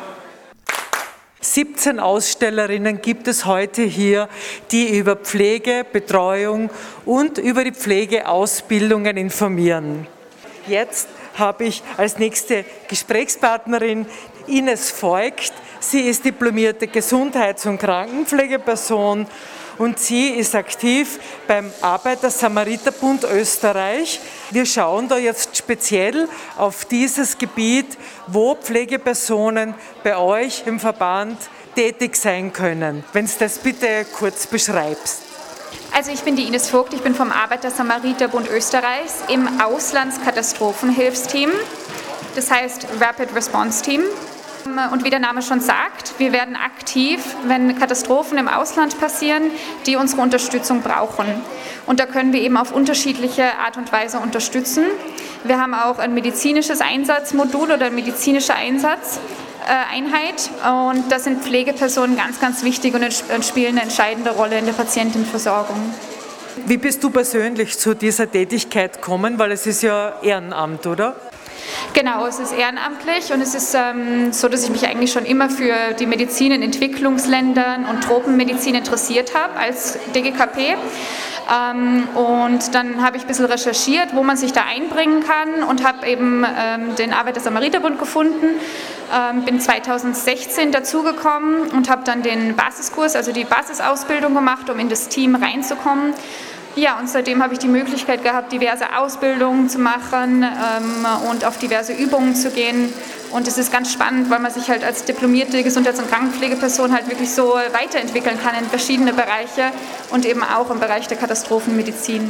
[1.40, 4.30] 17 Ausstellerinnen gibt es heute hier,
[4.72, 6.70] die über Pflege, Betreuung
[7.04, 10.06] und über die Pflegeausbildungen informieren.
[10.68, 14.06] Jetzt habe ich als nächste Gesprächspartnerin
[14.48, 15.54] Ines Voigt.
[15.80, 19.28] Sie ist diplomierte Gesundheits- und Krankenpflegeperson
[19.78, 24.20] und sie ist aktiv beim Arbeiter-Samariter-Bund Österreich.
[24.52, 31.38] Wir schauen da jetzt speziell auf dieses Gebiet, wo Pflegepersonen bei euch im Verband
[31.76, 33.04] tätig sein können.
[33.14, 35.31] Wenn du das bitte kurz beschreibst.
[35.94, 41.52] Also ich bin die Ines Vogt, ich bin vom Arbeiter-Samariter-Bund Österreichs im Auslandskatastrophenhilfsteam,
[42.36, 44.02] das heißt Rapid Response Team.
[44.92, 49.50] Und wie der Name schon sagt, wir werden aktiv, wenn Katastrophen im Ausland passieren,
[49.88, 51.26] die unsere Unterstützung brauchen.
[51.88, 54.86] Und da können wir eben auf unterschiedliche Art und Weise unterstützen.
[55.44, 59.20] Wir haben auch ein medizinisches Einsatzmodul oder ein medizinischer Einsatz.
[59.68, 64.74] Einheit und da sind Pflegepersonen ganz, ganz wichtig und spielen eine entscheidende Rolle in der
[64.74, 65.94] Patientenversorgung.
[66.66, 69.40] Wie bist du persönlich zu dieser Tätigkeit gekommen?
[69.40, 71.16] Weil es ist ja Ehrenamt, oder?
[71.94, 75.50] Genau, es ist ehrenamtlich und es ist ähm, so, dass ich mich eigentlich schon immer
[75.50, 80.76] für die Medizin in Entwicklungsländern und Tropenmedizin interessiert habe als DGKP.
[81.52, 85.86] Ähm, und dann habe ich ein bisschen recherchiert, wo man sich da einbringen kann und
[85.86, 88.60] habe eben ähm, den Arbeiter-Samariter-Bund gefunden.
[89.14, 94.88] Ähm, bin 2016 dazugekommen und habe dann den Basiskurs, also die Basisausbildung gemacht, um in
[94.88, 96.14] das Team reinzukommen.
[96.78, 101.58] Ja, und seitdem habe ich die Möglichkeit gehabt, diverse Ausbildungen zu machen ähm, und auf
[101.58, 102.94] diverse Übungen zu gehen.
[103.32, 107.10] Und es ist ganz spannend, weil man sich halt als diplomierte Gesundheits- und Krankenpflegeperson halt
[107.10, 109.72] wirklich so weiterentwickeln kann in verschiedene Bereiche
[110.12, 112.30] und eben auch im Bereich der Katastrophenmedizin.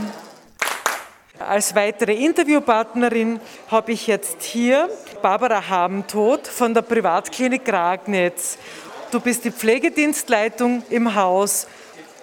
[1.48, 4.90] Als weitere Interviewpartnerin habe ich jetzt hier
[5.22, 8.58] Barbara Habentod von der Privatklinik Ragnitz.
[9.12, 11.68] Du bist die Pflegedienstleitung im Haus.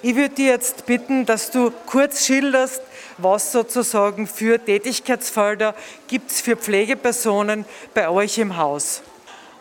[0.02, 2.82] Ich würde dir jetzt bitten, dass du kurz schilderst,
[3.20, 5.74] Was sozusagen für Tätigkeitsfelder
[6.06, 9.02] gibt es für Pflegepersonen bei euch im Haus?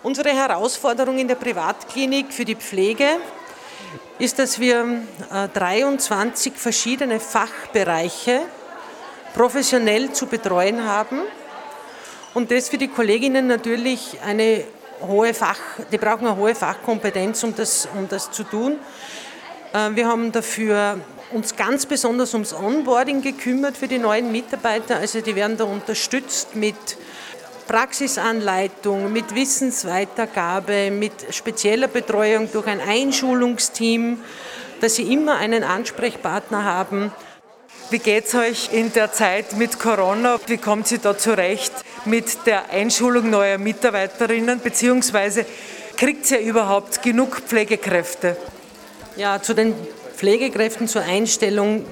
[0.04, 3.08] Unsere Herausforderung in der Privatklinik für die Pflege
[4.20, 5.02] ist, dass wir
[5.34, 8.42] äh, 23 verschiedene Fachbereiche
[9.38, 11.20] professionell zu betreuen haben
[12.34, 14.64] und das für die Kolleginnen natürlich eine
[15.08, 15.60] hohe Fach,
[15.92, 18.78] die brauchen eine hohe Fachkompetenz, um das, um das zu tun.
[19.74, 21.00] Äh, Wir haben dafür
[21.32, 24.98] uns ganz besonders ums Onboarding gekümmert für die neuen Mitarbeiter.
[24.98, 26.76] Also die werden da unterstützt mit
[27.68, 34.20] Praxisanleitung, mit Wissensweitergabe, mit spezieller Betreuung durch ein Einschulungsteam,
[34.82, 37.12] dass sie immer einen Ansprechpartner haben.
[37.90, 40.38] Wie geht es euch in der Zeit mit Corona?
[40.48, 41.72] Wie kommt sie da zurecht
[42.04, 44.60] mit der Einschulung neuer Mitarbeiterinnen?
[44.60, 45.46] Beziehungsweise
[45.96, 48.36] kriegt ihr überhaupt genug Pflegekräfte?
[49.16, 49.74] Ja, zu den
[50.18, 51.86] Pflegekräften zur Einstellung,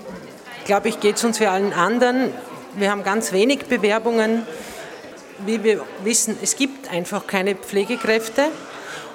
[0.65, 2.33] glaube ich, geht es uns wie allen anderen.
[2.75, 4.45] Wir haben ganz wenig Bewerbungen.
[5.45, 8.49] Wie wir wissen, es gibt einfach keine Pflegekräfte.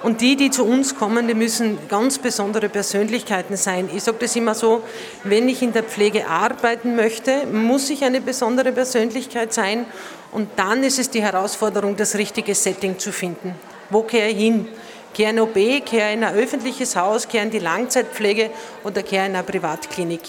[0.03, 3.87] Und die, die zu uns kommen, die müssen ganz besondere Persönlichkeiten sein.
[3.93, 4.81] Ich sage das immer so,
[5.23, 9.85] wenn ich in der Pflege arbeiten möchte, muss ich eine besondere Persönlichkeit sein.
[10.31, 13.53] Und dann ist es die Herausforderung, das richtige Setting zu finden.
[13.91, 14.67] Wo kehre ich hin?
[15.13, 18.49] Kehre in OB, kehre in ein öffentliches Haus, kehre in die Langzeitpflege
[18.83, 20.21] oder kehre in eine Privatklinik.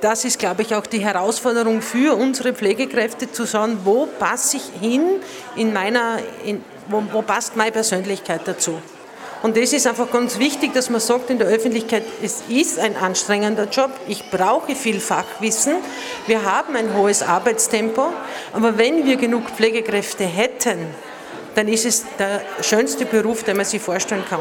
[0.00, 4.80] Das ist, glaube ich, auch die Herausforderung für unsere Pflegekräfte zu schauen, wo passe ich
[4.80, 5.02] hin
[5.56, 8.80] in meiner, in, wo, wo passt meine Persönlichkeit dazu.
[9.44, 12.96] Und das ist einfach ganz wichtig, dass man sagt in der Öffentlichkeit, es ist ein
[12.96, 15.74] anstrengender Job, ich brauche viel Fachwissen,
[16.26, 18.06] wir haben ein hohes Arbeitstempo,
[18.54, 20.78] aber wenn wir genug Pflegekräfte hätten,
[21.56, 24.40] dann ist es der schönste Beruf, den man sich vorstellen kann.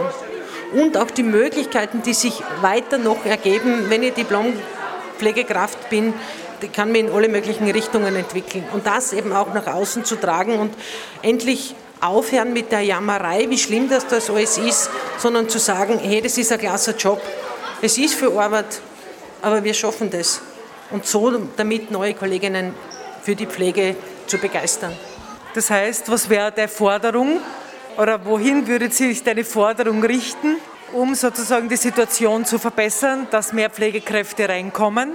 [0.72, 6.14] Und auch die Möglichkeiten, die sich weiter noch ergeben, wenn ich Diplom-Pflegekraft bin,
[6.62, 8.64] die kann mich in alle möglichen Richtungen entwickeln.
[8.72, 10.74] Und das eben auch nach außen zu tragen und
[11.22, 16.22] endlich aufhören mit der Jammerei, wie schlimm das das alles ist, sondern zu sagen, hey,
[16.22, 17.22] das ist ein klasse Job.
[17.82, 18.82] Es ist für Arbeit,
[19.42, 20.42] aber wir schaffen das.
[20.92, 22.74] Und so damit neue Kolleginnen
[23.22, 23.96] für die Pflege
[24.28, 24.94] zu begeistern.
[25.54, 27.40] Das heißt, was wäre deine Forderung
[27.98, 30.58] oder wohin würde sich deine Forderung richten,
[30.94, 35.14] um sozusagen die Situation zu verbessern, dass mehr Pflegekräfte reinkommen?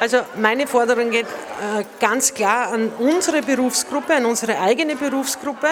[0.00, 5.68] Also meine Forderung geht äh, ganz klar an unsere Berufsgruppe, an unsere eigene Berufsgruppe,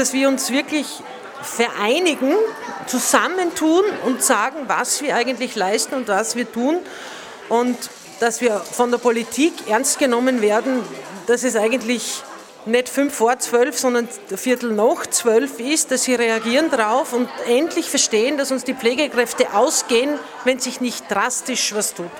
[0.00, 0.86] dass wir uns wirklich
[1.42, 2.32] vereinigen,
[2.86, 6.78] zusammentun und sagen, was wir eigentlich leisten und was wir tun
[7.50, 7.76] und
[8.18, 10.82] dass wir von der Politik ernst genommen werden,
[11.26, 12.22] dass es eigentlich
[12.64, 17.90] nicht fünf vor zwölf, sondern Viertel nach zwölf ist, dass sie reagieren darauf und endlich
[17.90, 22.10] verstehen, dass uns die Pflegekräfte ausgehen, wenn sich nicht drastisch was tut.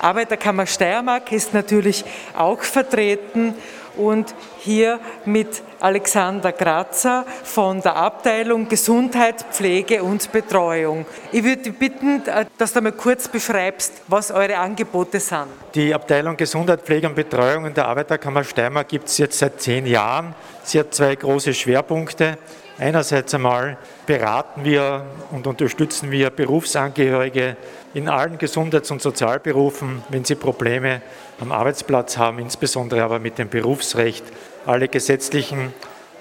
[0.00, 2.04] Arbeiterkammer Steiermark ist natürlich
[2.36, 3.54] auch vertreten
[3.96, 11.04] und hier mit Alexander Grazer von der Abteilung Gesundheit, Pflege und Betreuung.
[11.32, 12.22] Ich würde bitten,
[12.56, 15.48] dass du mal kurz beschreibst, was eure Angebote sind.
[15.74, 19.86] Die Abteilung Gesundheit, Pflege und Betreuung in der Arbeiterkammer Steiermark gibt es jetzt seit zehn
[19.86, 20.34] Jahren.
[20.62, 22.38] Sie hat zwei große Schwerpunkte.
[22.80, 23.76] Einerseits einmal
[24.06, 27.58] beraten wir und unterstützen wir Berufsangehörige
[27.92, 31.02] in allen Gesundheits- und Sozialberufen, wenn sie Probleme
[31.40, 34.24] am Arbeitsplatz haben, insbesondere aber mit dem Berufsrecht.
[34.64, 35.74] Alle gesetzlichen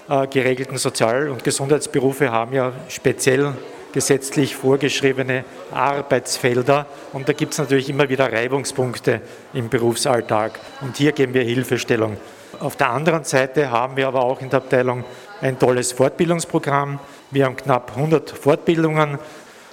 [0.09, 3.53] äh, geregelten Sozial- und Gesundheitsberufe haben ja speziell
[3.93, 9.21] gesetzlich vorgeschriebene Arbeitsfelder und da gibt es natürlich immer wieder Reibungspunkte
[9.53, 12.17] im Berufsalltag und hier geben wir Hilfestellung.
[12.59, 15.05] Auf der anderen Seite haben wir aber auch in der Abteilung
[15.41, 16.99] ein tolles Fortbildungsprogramm.
[17.31, 19.19] Wir haben knapp 100 Fortbildungen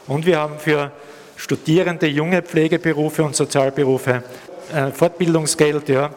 [0.06, 0.92] und wir haben für
[1.36, 4.22] Studierende, junge Pflegeberufe und Sozialberufe
[4.72, 6.10] ein Fortbildungsgeld, ja,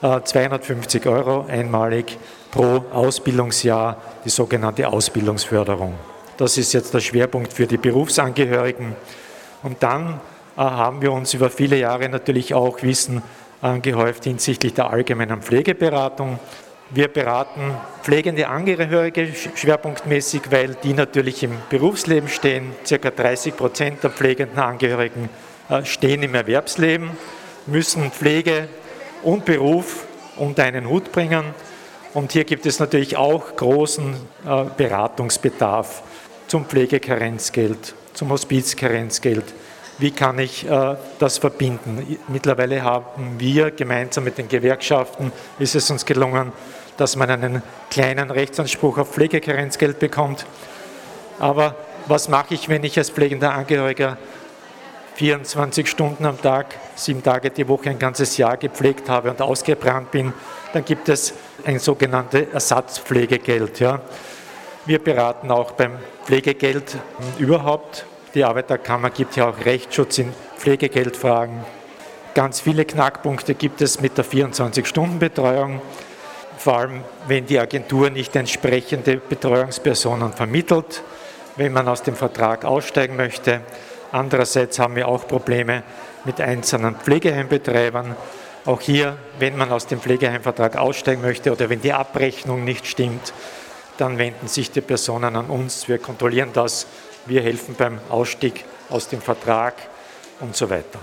[0.00, 2.18] 250 äh, Euro einmalig
[2.50, 5.94] pro Ausbildungsjahr, die sogenannte Ausbildungsförderung.
[6.36, 8.96] Das ist jetzt der Schwerpunkt für die Berufsangehörigen.
[9.62, 10.20] Und dann
[10.56, 13.22] äh, haben wir uns über viele Jahre natürlich auch Wissen
[13.60, 16.38] angehäuft hinsichtlich der allgemeinen Pflegeberatung.
[16.92, 22.72] Wir beraten pflegende Angehörige schwerpunktmäßig, weil die natürlich im Berufsleben stehen.
[22.84, 25.28] Circa 30 Prozent der pflegenden Angehörigen
[25.68, 27.10] äh, stehen im Erwerbsleben,
[27.66, 28.66] müssen Pflege
[29.22, 30.04] und Beruf
[30.36, 31.44] unter einen Hut bringen.
[32.12, 36.02] Und hier gibt es natürlich auch großen äh, Beratungsbedarf
[36.48, 39.44] zum Pflegekarenzgeld, zum Hospizkarenzgeld,
[39.98, 42.18] wie kann ich äh, das verbinden.
[42.26, 45.30] Mittlerweile haben wir gemeinsam mit den Gewerkschaften,
[45.60, 46.50] ist es uns gelungen,
[47.00, 50.46] dass man einen kleinen Rechtsanspruch auf Pflegekarenzgeld bekommt.
[51.38, 51.74] Aber
[52.06, 54.18] was mache ich, wenn ich als pflegender Angehöriger
[55.14, 60.10] 24 Stunden am Tag, sieben Tage die Woche, ein ganzes Jahr gepflegt habe und ausgebrannt
[60.10, 60.32] bin?
[60.72, 61.34] Dann gibt es
[61.64, 63.80] ein sogenanntes Ersatzpflegegeld.
[63.80, 64.00] Ja.
[64.86, 66.96] Wir beraten auch beim Pflegegeld
[67.38, 71.64] überhaupt die Arbeiterkammer gibt ja auch Rechtsschutz in Pflegegeldfragen.
[72.34, 75.82] Ganz viele Knackpunkte gibt es mit der 24-Stunden-Betreuung,
[76.60, 81.02] vor allem wenn die Agentur nicht entsprechende Betreuungspersonen vermittelt,
[81.56, 83.62] wenn man aus dem Vertrag aussteigen möchte.
[84.12, 85.82] Andererseits haben wir auch Probleme
[86.24, 88.14] mit einzelnen Pflegeheimbetreibern.
[88.66, 93.32] Auch hier, wenn man aus dem Pflegeheimvertrag aussteigen möchte oder wenn die Abrechnung nicht stimmt,
[93.96, 95.88] dann wenden sich die Personen an uns.
[95.88, 96.86] Wir kontrollieren das
[97.26, 99.74] wir helfen beim Ausstieg aus dem Vertrag
[100.40, 101.00] und so weiter.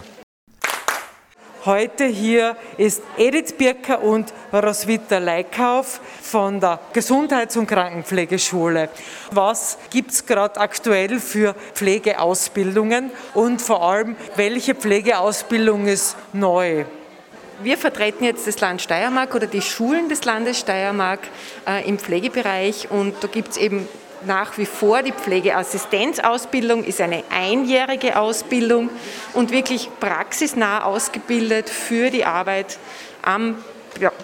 [1.68, 8.88] Heute hier ist Edith Birker und Roswitha Leikauf von der Gesundheits- und Krankenpflegeschule.
[9.32, 16.86] Was gibt es gerade aktuell für Pflegeausbildungen und vor allem, welche Pflegeausbildung ist neu?
[17.61, 21.20] Wir vertreten jetzt das Land Steiermark oder die Schulen des Landes Steiermark
[21.68, 23.89] äh, im Pflegebereich und da gibt es eben
[24.26, 25.03] nach wie vor.
[25.03, 28.89] Die Pflegeassistenzausbildung ist eine einjährige Ausbildung
[29.34, 32.78] und wirklich praxisnah ausgebildet für die Arbeit
[33.22, 33.55] am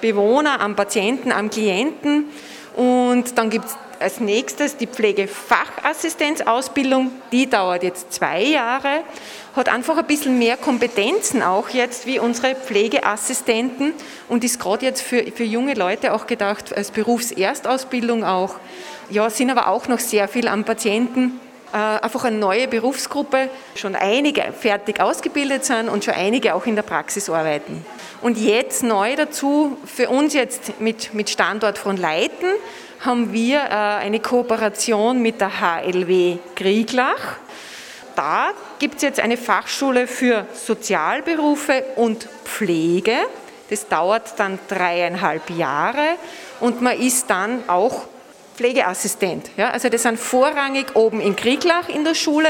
[0.02, 2.26] Bewohner, am Patienten, am Klienten.
[2.76, 9.02] Und dann gibt es als nächstes die Pflegefachassistenzausbildung, die dauert jetzt zwei Jahre,
[9.56, 13.94] hat einfach ein bisschen mehr Kompetenzen auch jetzt wie unsere Pflegeassistenten
[14.30, 18.58] und ist gerade jetzt für, für junge Leute auch gedacht als Berufserstausbildung auch
[19.10, 21.40] ja, sind aber auch noch sehr viel am Patienten.
[21.74, 26.76] Äh, einfach eine neue Berufsgruppe, schon einige fertig ausgebildet sind und schon einige auch in
[26.76, 27.86] der Praxis arbeiten.
[28.22, 32.50] Und jetzt neu dazu, für uns jetzt mit, mit Standort von Leiten,
[33.06, 37.38] haben wir äh, eine Kooperation mit der HLW Krieglach.
[38.16, 43.16] Da gibt es jetzt eine Fachschule für Sozialberufe und Pflege.
[43.70, 46.16] Das dauert dann dreieinhalb Jahre
[46.60, 48.04] und man ist dann auch
[48.56, 49.50] Pflegeassistent.
[49.58, 52.50] Ja, also das sind vorrangig oben in Krieglach in der Schule.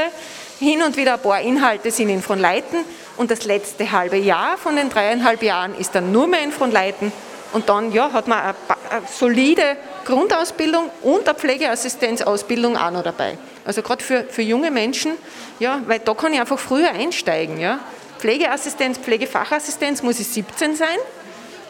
[0.60, 2.84] Hin und wieder ein paar Inhalte sind in Fronleiten
[3.16, 7.10] und das letzte halbe Jahr von den dreieinhalb Jahren ist dann nur mehr in Fronleiten
[7.54, 8.54] und dann ja, hat man eine,
[8.90, 13.38] eine solide Grundausbildung und eine Pflegeassistenzausbildung auch noch dabei.
[13.64, 15.12] Also gerade für, für junge Menschen,
[15.58, 17.58] ja, weil da kann ich einfach früher einsteigen.
[17.58, 17.80] Ja.
[18.18, 20.98] Pflegeassistenz, Pflegefachassistenz muss ich 17 sein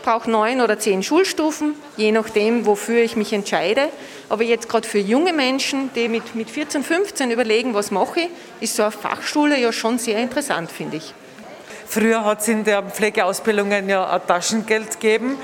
[0.05, 3.89] brauche neun oder zehn Schulstufen, je nachdem, wofür ich mich entscheide.
[4.29, 8.29] Aber jetzt gerade für junge Menschen, die mit, mit 14, 15 überlegen, was mache ich,
[8.61, 11.15] ist so eine Fachschule ja schon sehr interessant, finde ich.
[11.87, 15.39] Früher hat es in der Pflegeausbildungen ja ein Taschengeld gegeben.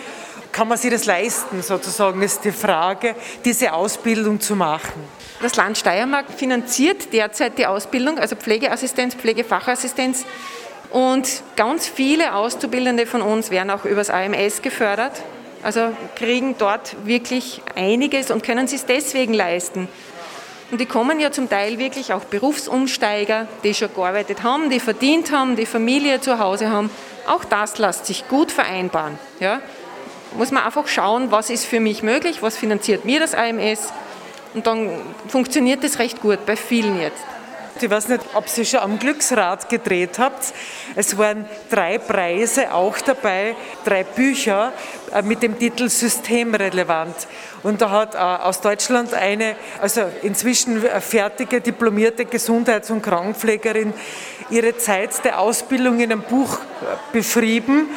[0.52, 5.04] Kann man sich das leisten, sozusagen, ist die Frage, diese Ausbildung zu machen?
[5.40, 10.24] Das Land Steiermark finanziert derzeit die Ausbildung, also Pflegeassistenz, Pflegefachassistenz
[10.90, 15.22] Und ganz viele Auszubildende von uns werden auch übers AMS gefördert.
[15.62, 19.88] Also kriegen dort wirklich einiges und können es deswegen leisten.
[20.70, 25.32] Und die kommen ja zum Teil wirklich auch Berufsumsteiger, die schon gearbeitet haben, die verdient
[25.32, 26.90] haben, die Familie zu Hause haben.
[27.26, 29.18] Auch das lässt sich gut vereinbaren.
[29.40, 29.60] Ja?
[30.36, 33.92] Muss man einfach schauen, was ist für mich möglich, was finanziert mir das AMS.
[34.54, 34.90] Und dann
[35.28, 37.22] funktioniert das recht gut bei vielen jetzt.
[37.82, 40.52] Ich weiß nicht, ob Sie schon am Glücksrad gedreht habt.
[40.96, 44.72] Es waren drei Preise auch dabei, drei Bücher
[45.14, 47.14] äh, mit dem Titel Systemrelevant.
[47.62, 53.94] Und da hat äh, aus Deutschland eine, also inzwischen fertige diplomierte Gesundheits- und Krankenpflegerin
[54.50, 57.88] ihre Zeit der Ausbildung in einem Buch äh, beschrieben.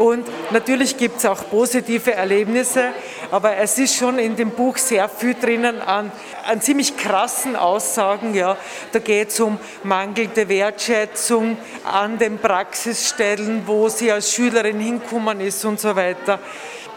[0.00, 2.84] Und natürlich gibt es auch positive Erlebnisse,
[3.30, 6.10] aber es ist schon in dem Buch sehr viel drinnen an,
[6.46, 8.32] an ziemlich krassen Aussagen.
[8.32, 8.56] Ja.
[8.92, 15.66] Da geht es um mangelnde Wertschätzung an den Praxisstellen, wo sie als Schülerin hinkommen ist
[15.66, 16.38] und so weiter.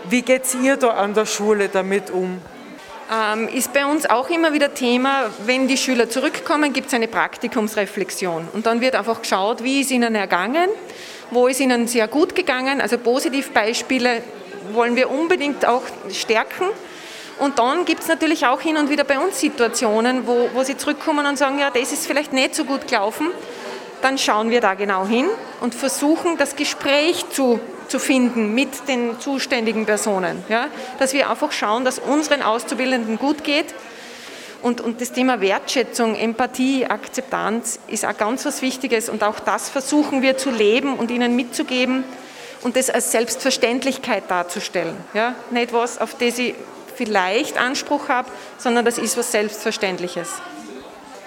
[0.05, 2.39] Wie geht es ihr da an der Schule damit um?
[3.13, 7.09] Ähm, ist bei uns auch immer wieder Thema, wenn die Schüler zurückkommen, gibt es eine
[7.09, 8.47] Praktikumsreflexion.
[8.53, 10.69] Und dann wird einfach geschaut, wie ist ihnen ergangen,
[11.33, 12.81] wo ist ihnen sehr gut gegangen.
[12.81, 14.21] Also Positivbeispiele
[14.71, 16.65] wollen wir unbedingt auch stärken.
[17.39, 20.77] Und dann gibt es natürlich auch hin und wieder bei uns Situationen, wo, wo sie
[20.77, 23.27] zurückkommen und sagen, ja, das ist vielleicht nicht so gut gelaufen.
[24.01, 25.27] Dann schauen wir da genau hin
[25.61, 30.43] und versuchen, das Gespräch zu, zu finden mit den zuständigen Personen.
[30.49, 30.67] Ja?
[30.99, 33.73] Dass wir einfach schauen, dass unseren Auszubildenden gut geht.
[34.63, 39.09] Und, und das Thema Wertschätzung, Empathie, Akzeptanz ist auch ganz was Wichtiges.
[39.09, 42.05] Und auch das versuchen wir zu leben und ihnen mitzugeben
[42.61, 44.95] und das als Selbstverständlichkeit darzustellen.
[45.13, 45.35] Ja?
[45.51, 46.55] Nicht was, auf das ich
[46.95, 50.29] vielleicht Anspruch habe, sondern das ist was Selbstverständliches.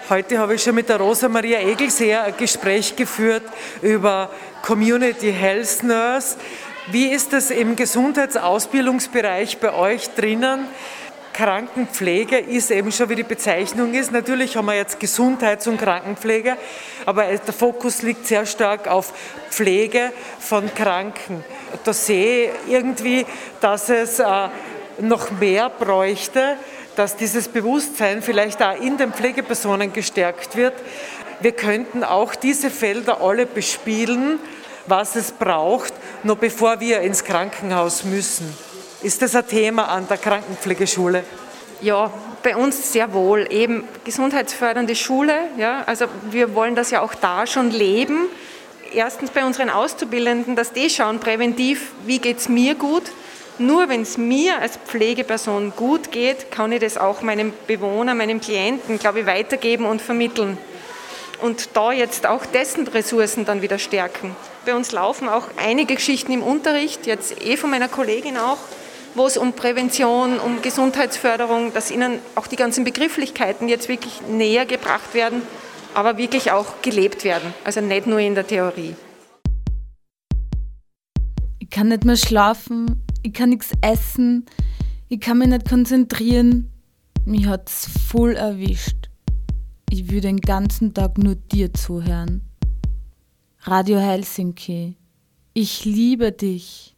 [0.09, 3.43] Heute habe ich schon mit der Rosa Maria Egelseer ein Gespräch geführt
[3.83, 4.31] über
[4.63, 6.37] Community Health Nurse.
[6.87, 10.69] Wie ist das im Gesundheitsausbildungsbereich bei euch drinnen?
[11.37, 14.11] Krankenpflege ist eben schon, wie die Bezeichnung ist.
[14.11, 16.57] Natürlich haben wir jetzt Gesundheits- und Krankenpflege,
[17.05, 19.13] aber der Fokus liegt sehr stark auf
[19.51, 21.45] Pflege von Kranken.
[21.85, 23.27] Da sehe ich irgendwie,
[23.61, 24.49] dass es äh,
[24.99, 26.57] noch mehr bräuchte,
[26.97, 30.73] dass dieses Bewusstsein vielleicht auch in den Pflegepersonen gestärkt wird.
[31.41, 34.39] Wir könnten auch diese Felder alle bespielen,
[34.87, 38.66] was es braucht, noch bevor wir ins Krankenhaus müssen.
[39.07, 41.23] Ist das ein Thema an der Krankenpflegeschule?
[41.81, 43.47] Ja, bei uns sehr wohl.
[43.53, 45.43] Eben gesundheitsfördernde Schule.
[45.57, 48.23] Ja, also wir wollen das ja auch da schon leben.
[48.93, 53.05] Erstens bei unseren Auszubildenden, dass die schauen präventiv, wie geht es mir gut.
[53.59, 58.41] Nur wenn es mir als Pflegeperson gut geht, kann ich das auch meinem Bewohner, meinem
[58.41, 60.59] Klienten, glaube ich, weitergeben und vermitteln.
[61.43, 64.35] Und da jetzt auch dessen Ressourcen dann wieder stärken.
[64.65, 68.59] Bei uns laufen auch einige Geschichten im Unterricht, jetzt eh von meiner Kollegin auch,
[69.17, 74.67] wo es um Prävention, um Gesundheitsförderung, dass ihnen auch die ganzen Begrifflichkeiten jetzt wirklich näher
[74.67, 75.41] gebracht werden,
[75.95, 77.55] aber wirklich auch gelebt werden.
[77.65, 78.95] Also nicht nur in der Theorie.
[81.59, 84.45] Ich kann nicht mehr schlafen, ich kann nichts essen,
[85.09, 86.71] ich kann mich nicht konzentrieren.
[87.25, 89.09] Mich hat's voll erwischt.
[89.91, 92.43] Ich will den ganzen Tag nur dir zuhören.
[93.63, 94.97] Radio Helsinki,
[95.55, 96.96] ich liebe dich.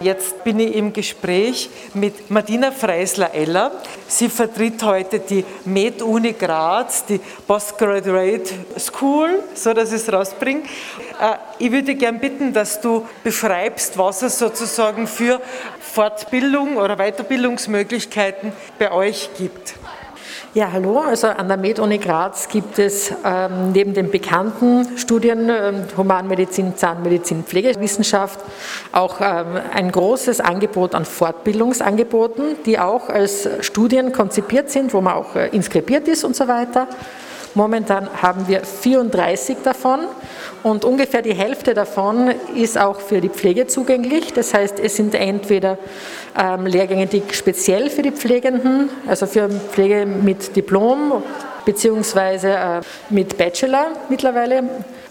[0.00, 3.72] Jetzt bin ich im Gespräch mit Martina Freisler-Eller.
[4.08, 10.62] Sie vertritt heute die Med-Uni Graz, die Postgraduate School, so dass ich es rausbringe.
[11.20, 15.40] Äh, ich würde gerne bitten, dass du beschreibst, was es sozusagen für
[15.80, 19.74] Fortbildung oder Weiterbildungsmöglichkeiten bei euch gibt.
[20.54, 20.98] Ja, hallo.
[20.98, 27.44] Also an der Med-Uni Graz gibt es ähm, neben den bekannten Studien ähm, Humanmedizin, Zahnmedizin,
[27.44, 28.38] Pflegewissenschaft
[28.92, 35.14] auch ähm, ein großes Angebot an Fortbildungsangeboten, die auch als Studien konzipiert sind, wo man
[35.14, 36.86] auch äh, inskribiert ist und so weiter.
[37.54, 40.00] Momentan haben wir 34 davon
[40.62, 44.32] und ungefähr die Hälfte davon ist auch für die Pflege zugänglich.
[44.32, 45.76] Das heißt, es sind entweder
[46.38, 51.22] ähm, Lehrgänge, die speziell für die Pflegenden, also für Pflege mit Diplom
[51.64, 52.80] beziehungsweise äh,
[53.10, 54.64] mit Bachelor mittlerweile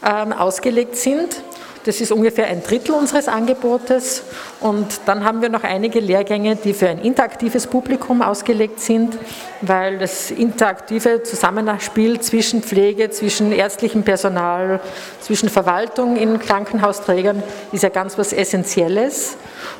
[0.03, 1.43] ähm, ausgelegt sind.
[1.83, 4.21] Das ist ungefähr ein Drittel unseres Angebotes.
[4.59, 9.17] Und dann haben wir noch einige Lehrgänge, die für ein interaktives Publikum ausgelegt sind,
[9.61, 14.79] weil das interaktive Zusammenspiel zwischen Pflege, zwischen ärztlichem Personal,
[15.21, 19.37] zwischen Verwaltung in Krankenhausträgern ist ja ganz was Essentielles.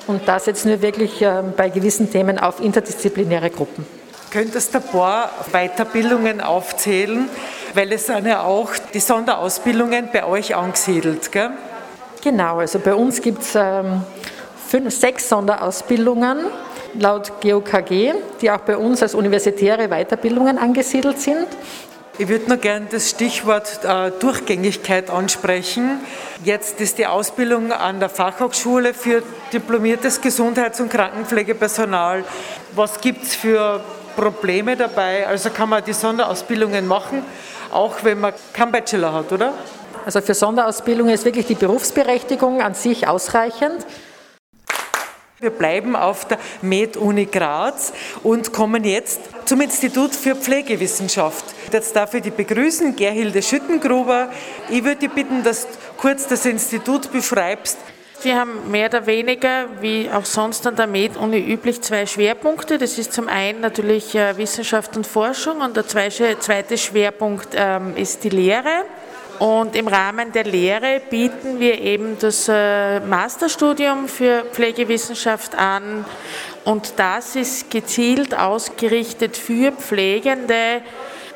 [0.08, 3.86] Und da setzen wir wirklich ähm, bei gewissen Themen auf interdisziplinäre Gruppen.
[4.32, 7.30] Könntest du ein paar Weiterbildungen aufzählen,
[7.76, 11.32] weil es sind ja auch die Sonderausbildungen bei euch angesiedelt.
[11.32, 11.52] Gell?
[12.24, 14.03] Genau, also bei uns gibt es ähm,
[14.89, 16.45] sechs Sonderausbildungen
[16.99, 21.47] laut GOKG, die auch bei uns als universitäre Weiterbildungen angesiedelt sind.
[22.17, 26.01] Ich würde nur gerne das Stichwort äh, Durchgängigkeit ansprechen.
[26.43, 32.24] Jetzt ist die Ausbildung an der Fachhochschule für diplomiertes Gesundheits- und Krankenpflegepersonal.
[32.76, 33.82] Was gibt es für
[34.15, 35.26] Probleme dabei?
[35.26, 37.24] Also kann man die Sonderausbildungen machen,
[37.72, 39.53] auch wenn man keinen Bachelor hat, oder?
[40.06, 43.86] Also für Sonderausbildungen ist wirklich die Berufsberechtigung an sich ausreichend.
[45.39, 51.43] Wir bleiben auf der Med-Uni Graz und kommen jetzt zum Institut für Pflegewissenschaft.
[51.74, 54.30] Jetzt darf ich die begrüßen, Gerhilde Schüttengruber.
[54.70, 57.80] Ich würde dich bitten, dass du kurz das Institut beschreibst.
[58.22, 62.78] Wir haben mehr oder weniger, wie auch sonst an der Med-Uni üblich, zwei Schwerpunkte.
[62.78, 68.24] Das ist zum einen natürlich äh, Wissenschaft und Forschung und der zweite Schwerpunkt ähm, ist
[68.24, 68.84] die Lehre.
[69.41, 76.05] Und im Rahmen der Lehre bieten wir eben das äh, Masterstudium für Pflegewissenschaft an.
[76.63, 80.83] Und das ist gezielt ausgerichtet für Pflegende,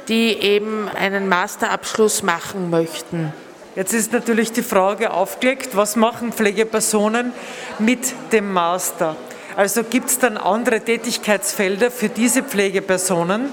[0.08, 3.34] die eben einen Masterabschluss machen möchten.
[3.76, 7.34] Jetzt ist natürlich die Frage aufgelegt, was machen Pflegepersonen
[7.80, 9.16] mit dem Master?
[9.56, 13.52] Also gibt es dann andere Tätigkeitsfelder für diese Pflegepersonen?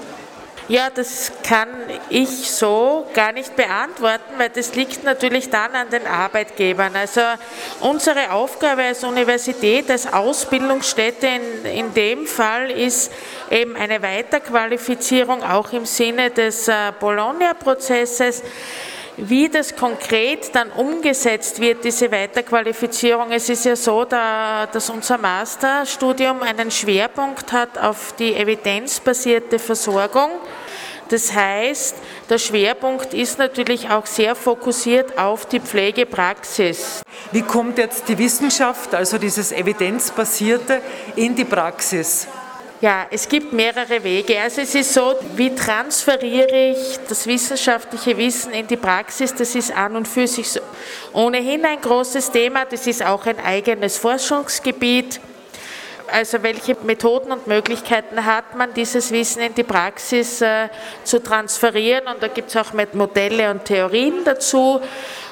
[0.69, 1.67] Ja, das kann
[2.09, 6.95] ich so gar nicht beantworten, weil das liegt natürlich dann an den Arbeitgebern.
[6.95, 7.19] Also
[7.81, 13.11] unsere Aufgabe als Universität, als Ausbildungsstätte in, in dem Fall ist
[13.51, 18.41] eben eine Weiterqualifizierung auch im Sinne des äh, Bologna-Prozesses.
[19.17, 26.41] Wie das konkret dann umgesetzt wird, diese Weiterqualifizierung, es ist ja so, dass unser Masterstudium
[26.41, 30.31] einen Schwerpunkt hat auf die evidenzbasierte Versorgung.
[31.09, 31.95] Das heißt,
[32.27, 37.03] der Schwerpunkt ist natürlich auch sehr fokussiert auf die Pflegepraxis.
[37.31, 40.81] Wie kommt jetzt die Wissenschaft, also dieses evidenzbasierte,
[41.15, 42.27] in die Praxis?
[42.83, 44.41] Ja, es gibt mehrere Wege.
[44.41, 49.33] Also es ist so, wie transferiere ich das wissenschaftliche Wissen in die Praxis?
[49.33, 50.59] Das ist an und für sich
[51.13, 52.65] ohnehin ein großes Thema.
[52.65, 55.21] Das ist auch ein eigenes Forschungsgebiet.
[56.11, 60.67] Also welche Methoden und Möglichkeiten hat man, dieses Wissen in die Praxis äh,
[61.05, 62.07] zu transferieren?
[62.07, 64.81] Und da gibt es auch Modelle und Theorien dazu.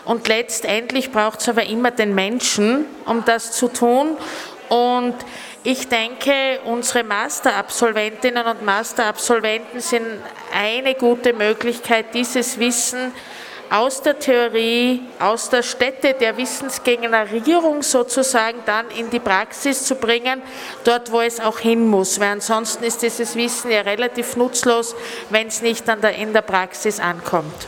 [0.06, 4.16] Und letztendlich braucht es aber immer den Menschen, um das zu tun.
[4.70, 5.16] Und
[5.64, 10.06] ich denke, unsere Masterabsolventinnen und Masterabsolventen sind
[10.54, 13.14] eine gute Möglichkeit, dieses Wissen
[13.70, 20.42] aus der Theorie, aus der Stätte der Wissensgenerierung sozusagen dann in die Praxis zu bringen,
[20.84, 22.20] dort wo es auch hin muss.
[22.20, 24.96] Weil ansonsten ist dieses Wissen ja relativ nutzlos,
[25.30, 27.68] wenn es nicht an der, in der Praxis ankommt.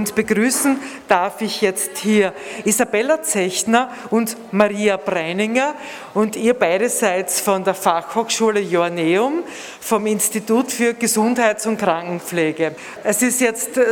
[0.00, 0.78] Und begrüßen
[1.08, 2.32] darf ich jetzt hier
[2.64, 5.74] Isabella Zechner und Maria Breininger.
[6.14, 9.44] Und ihr beide seid von der Fachhochschule Joanneum,
[9.78, 12.74] vom Institut für Gesundheits- und Krankenpflege.
[13.04, 13.84] Es ist jetzt äh,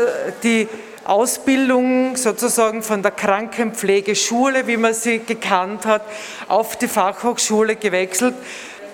[0.42, 0.66] die
[1.04, 6.06] Ausbildung sozusagen von der Krankenpflegeschule, wie man sie gekannt hat,
[6.48, 8.34] auf die Fachhochschule gewechselt.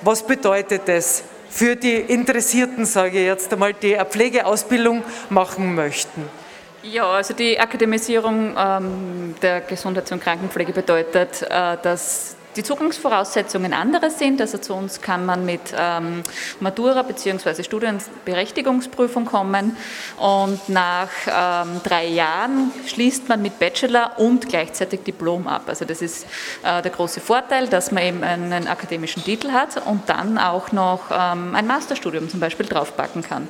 [0.03, 6.29] Was bedeutet das für die Interessierten, sage ich jetzt einmal, die eine Pflegeausbildung machen möchten?
[6.93, 14.11] Ja, also die Akademisierung ähm, der Gesundheits- und Krankenpflege bedeutet, äh, dass die Zugangsvoraussetzungen andere
[14.11, 14.41] sind.
[14.41, 16.23] Also zu uns kann man mit ähm,
[16.61, 17.63] Matura bzw.
[17.63, 19.77] Studienberechtigungsprüfung kommen
[20.19, 25.63] und nach ähm, drei Jahren schließt man mit Bachelor und gleichzeitig Diplom ab.
[25.67, 26.27] Also das ist
[26.63, 31.11] äh, der große Vorteil, dass man eben einen akademischen Titel hat und dann auch noch
[31.11, 33.49] ähm, ein Masterstudium zum Beispiel draufpacken kann.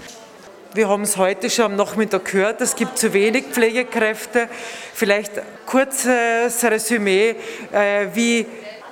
[0.75, 4.49] Wir haben es heute schon am Nachmittag gehört, es gibt zu wenig Pflegekräfte.
[4.93, 5.31] Vielleicht
[5.66, 7.37] kurzes Resümee,
[7.70, 8.45] äh, wie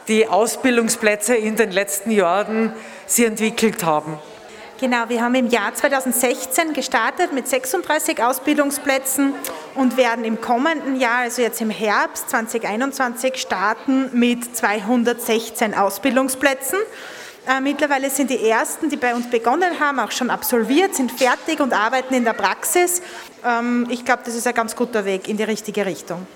[0.07, 2.72] die Ausbildungsplätze in den letzten Jahren
[3.07, 4.20] sich entwickelt haben.
[4.78, 9.35] Genau, wir haben im Jahr 2016 gestartet mit 36 Ausbildungsplätzen
[9.74, 16.78] und werden im kommenden Jahr, also jetzt im Herbst 2021, starten mit 216 Ausbildungsplätzen.
[17.49, 21.61] Äh, mittlerweile sind die ersten, die bei uns begonnen haben, auch schon absolviert, sind fertig
[21.61, 23.03] und arbeiten in der Praxis.
[23.45, 26.26] Ähm, ich glaube, das ist ein ganz guter Weg in die richtige Richtung.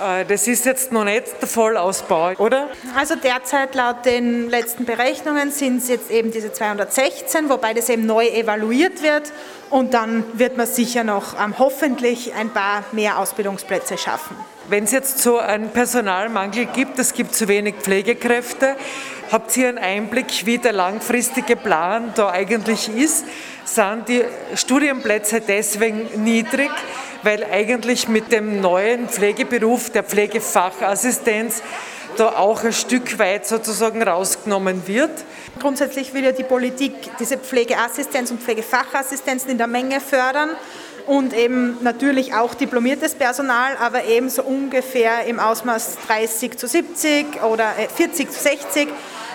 [0.00, 2.68] Äh, das ist jetzt noch nicht der Vollausbau, oder?
[2.96, 8.06] Also derzeit laut den letzten Berechnungen sind es jetzt eben diese 216, wobei das eben
[8.06, 9.32] neu evaluiert wird
[9.70, 14.36] und dann wird man sicher noch ähm, hoffentlich ein paar mehr Ausbildungsplätze schaffen.
[14.68, 18.74] Wenn es jetzt so einen Personalmangel gibt, es gibt zu wenig Pflegekräfte,
[19.30, 23.26] habt ihr einen Einblick, wie der langfristige Plan da eigentlich ist?
[23.64, 24.24] Sind die
[24.56, 26.70] Studienplätze deswegen niedrig,
[27.22, 31.62] weil eigentlich mit dem neuen Pflegeberuf der Pflegefachassistenz
[32.16, 35.12] da auch ein Stück weit sozusagen rausgenommen wird.
[35.60, 40.50] Grundsätzlich will ja die Politik diese Pflegeassistenz und Pflegefachassistenzen in der Menge fördern
[41.06, 47.42] und eben natürlich auch diplomiertes Personal, aber eben so ungefähr im Ausmaß 30 zu 70
[47.42, 48.88] oder 40 äh, zu 60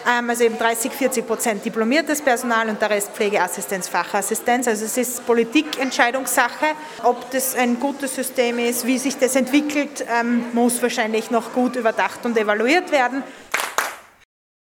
[0.08, 4.68] ähm, also eben 30, 40 Prozent diplomiertes Personal und der Rest Pflegeassistenz, Fachassistenz.
[4.68, 6.66] Also es ist Politikentscheidungssache.
[7.04, 11.76] Ob das ein gutes System ist, wie sich das entwickelt, ähm, muss wahrscheinlich noch gut
[11.76, 13.24] überdacht und evaluiert werden.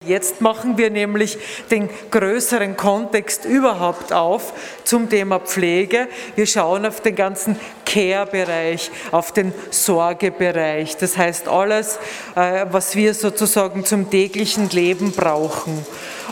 [0.07, 1.39] Jetzt machen wir nämlich
[1.71, 4.53] den größeren Kontext überhaupt auf
[4.85, 6.09] zum Thema Pflege.
[6.35, 10.97] Wir schauen auf den ganzen Care-Bereich, auf den Sorgebereich.
[10.97, 11.99] Das heißt alles,
[12.35, 15.85] äh, was wir sozusagen zum täglichen Leben brauchen.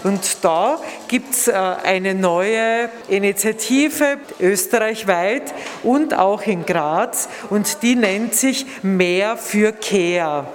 [0.03, 7.97] Und da gibt es äh, eine neue Initiative österreichweit und auch in Graz und die
[7.97, 10.47] nennt sich Mehr für Care.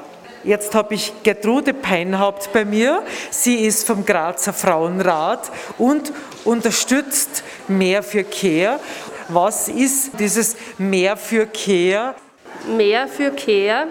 [0.44, 3.04] Jetzt habe ich Gertrude Peinhaupt bei mir.
[3.30, 6.14] Sie ist vom Grazer Frauenrat und
[6.46, 8.80] unterstützt Mehr für Care.
[9.28, 12.16] Was ist dieses Mehr für Care?
[12.68, 13.88] Mehr für Care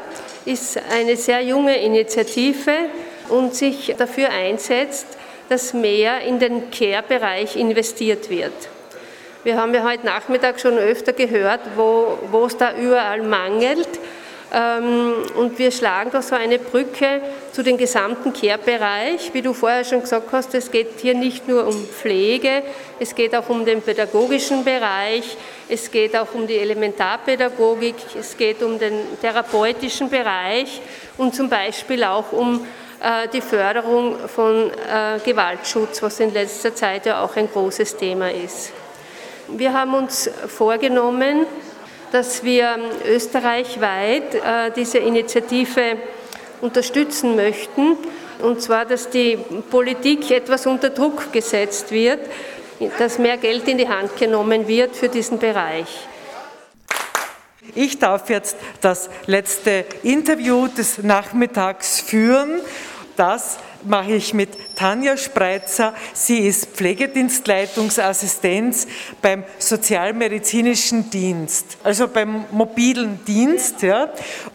[0.47, 2.73] ist eine sehr junge Initiative
[3.29, 5.07] und sich dafür einsetzt,
[5.51, 8.53] dass mehr in den Care-Bereich investiert wird.
[9.45, 13.89] Wir haben ja heute Nachmittag schon öfter gehört, wo, wo es da überall mangelt.
[14.53, 17.21] Ähm, und wir schlagen da so eine Brücke
[17.53, 19.35] zu dem gesamten Care-Bereich.
[19.35, 22.63] Wie du vorher schon gesagt hast, es geht hier nicht nur um Pflege,
[22.99, 25.37] es geht auch um den pädagogischen Bereich,
[25.69, 30.81] es geht auch um die Elementarpädagogik, es geht um den therapeutischen Bereich
[31.19, 32.67] und zum Beispiel auch um
[33.01, 38.31] äh, die Förderung von äh, Gewaltschutz, was in letzter Zeit ja auch ein großes Thema
[38.31, 38.73] ist.
[39.49, 41.47] Wir haben uns vorgenommen,
[42.13, 45.97] dass wir österreichweit äh, diese Initiative
[46.61, 47.97] unterstützen möchten.
[48.41, 49.39] Und zwar, dass die
[49.71, 52.21] Politik etwas unter Druck gesetzt wird,
[52.99, 56.07] dass mehr Geld in die Hand genommen wird für diesen Bereich.
[57.75, 62.61] Ich darf jetzt das letzte Interview des Nachmittags führen.
[63.17, 65.95] Das mache ich mit Tanja Spreitzer.
[66.13, 68.87] Sie ist Pflegedienstleitungsassistenz
[69.23, 73.81] beim Sozialmedizinischen Dienst, also beim mobilen Dienst.
[73.83, 74.11] Ja.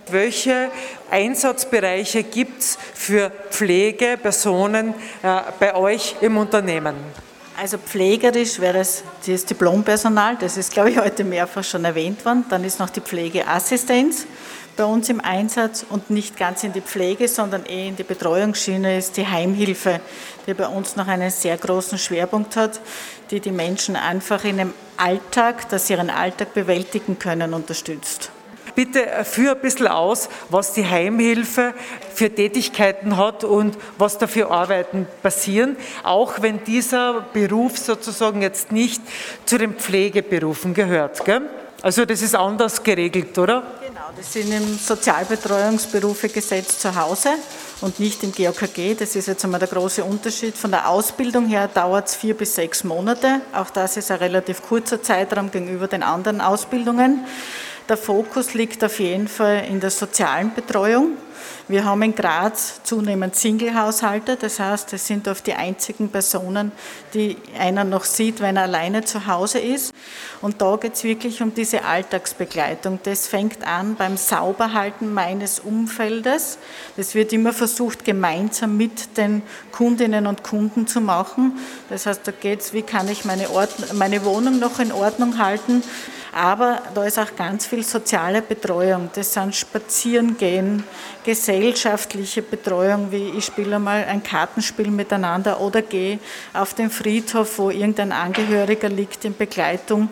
[0.09, 0.69] Welche
[1.09, 6.95] Einsatzbereiche gibt es für Pflegepersonen äh, bei euch im Unternehmen?
[7.59, 12.45] Also pflegerisch wäre es das Diplompersonal, das ist, glaube ich, heute mehrfach schon erwähnt worden.
[12.49, 14.25] Dann ist noch die Pflegeassistenz
[14.75, 18.97] bei uns im Einsatz und nicht ganz in die Pflege, sondern eher in die Betreuungsschiene
[18.97, 19.99] ist die Heimhilfe,
[20.47, 22.79] die bei uns noch einen sehr großen Schwerpunkt hat,
[23.31, 28.31] die die Menschen einfach in dem Alltag, dass sie ihren Alltag bewältigen können, unterstützt.
[28.75, 31.75] Bitte führ ein bisschen aus, was die Heimhilfe
[32.11, 38.71] für Tätigkeiten hat und was da für Arbeiten passieren, auch wenn dieser Beruf sozusagen jetzt
[38.71, 39.01] nicht
[39.45, 41.23] zu den Pflegeberufen gehört.
[41.23, 41.43] Gell?
[41.83, 43.63] Also das ist anders geregelt, oder?
[44.03, 44.17] Genau.
[44.17, 47.29] Das sind im Sozialbetreuungsberufegesetz zu Hause
[47.81, 48.95] und nicht im GOKG.
[48.95, 50.57] Das ist jetzt einmal der große Unterschied.
[50.57, 53.41] Von der Ausbildung her dauert es vier bis sechs Monate.
[53.53, 57.25] Auch das ist ein relativ kurzer Zeitraum gegenüber den anderen Ausbildungen.
[57.87, 61.17] Der Fokus liegt auf jeden Fall in der sozialen Betreuung.
[61.69, 66.73] Wir haben in Graz zunehmend Single-Haushalte, das heißt, es sind oft die einzigen Personen,
[67.13, 69.93] die einer noch sieht, wenn er alleine zu Hause ist.
[70.41, 72.99] Und da geht es wirklich um diese Alltagsbegleitung.
[73.03, 76.57] Das fängt an beim Sauberhalten meines Umfeldes.
[76.97, 79.41] Das wird immer versucht, gemeinsam mit den
[79.71, 81.57] Kundinnen und Kunden zu machen.
[81.87, 85.37] Das heißt, da geht es, wie kann ich meine, Ordnung, meine Wohnung noch in Ordnung
[85.37, 85.81] halten.
[86.33, 89.09] Aber da ist auch ganz viel soziale Betreuung.
[89.13, 90.83] Das sind Spazierengehen,
[91.23, 96.19] gesellschaftliche Betreuung, wie ich spiele mal ein Kartenspiel miteinander oder gehe
[96.53, 100.09] auf den Friedhof, wo irgendein Angehöriger liegt in Begleitung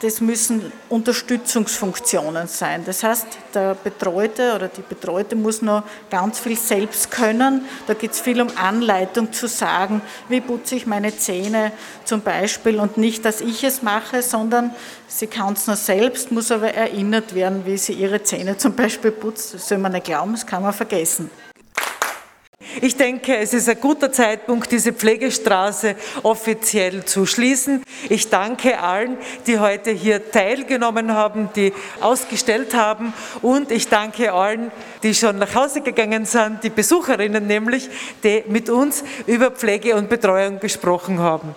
[0.00, 2.82] das müssen Unterstützungsfunktionen sein.
[2.84, 7.66] Das heißt, der Betreute oder die Betreute muss noch ganz viel selbst können.
[7.86, 11.72] Da geht es viel um Anleitung zu sagen, wie putze ich meine Zähne
[12.04, 14.74] zum Beispiel und nicht, dass ich es mache, sondern
[15.08, 19.10] sie kann es nur selbst, muss aber erinnert werden, wie sie ihre Zähne zum Beispiel
[19.10, 19.54] putzt.
[19.54, 21.30] Das soll man nicht glauben, das kann man vergessen.
[22.80, 27.82] Ich denke, es ist ein guter Zeitpunkt, diese Pflegestraße offiziell zu schließen.
[28.08, 29.16] Ich danke allen,
[29.46, 33.12] die heute hier teilgenommen haben, die ausgestellt haben
[33.42, 34.72] und ich danke allen,
[35.02, 37.88] die schon nach Hause gegangen sind, die Besucherinnen nämlich,
[38.22, 41.54] die mit uns über Pflege und Betreuung gesprochen haben.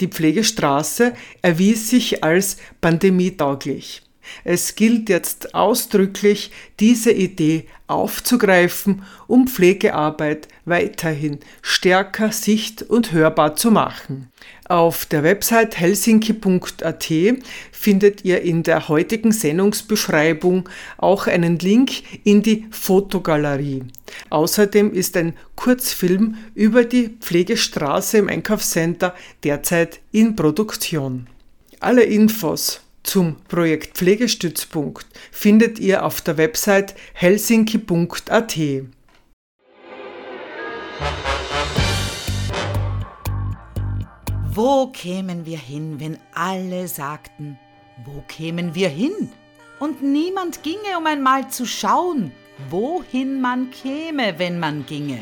[0.00, 4.03] Die Pflegestraße erwies sich als pandemietauglich.
[4.44, 6.50] Es gilt jetzt ausdrücklich,
[6.80, 14.30] diese Idee aufzugreifen, um Pflegearbeit weiterhin stärker sicht- und hörbar zu machen.
[14.66, 17.12] Auf der Website helsinki.at
[17.70, 21.92] findet ihr in der heutigen Sendungsbeschreibung auch einen Link
[22.24, 23.84] in die Fotogalerie.
[24.30, 31.26] Außerdem ist ein Kurzfilm über die Pflegestraße im Einkaufscenter derzeit in Produktion.
[31.80, 38.58] Alle Infos zum Projekt Pflegestützpunkt findet ihr auf der Website helsinki.at.
[44.50, 47.58] Wo kämen wir hin, wenn alle sagten,
[48.04, 49.12] wo kämen wir hin?
[49.80, 52.32] Und niemand ginge, um einmal zu schauen,
[52.70, 55.20] wohin man käme, wenn man ginge.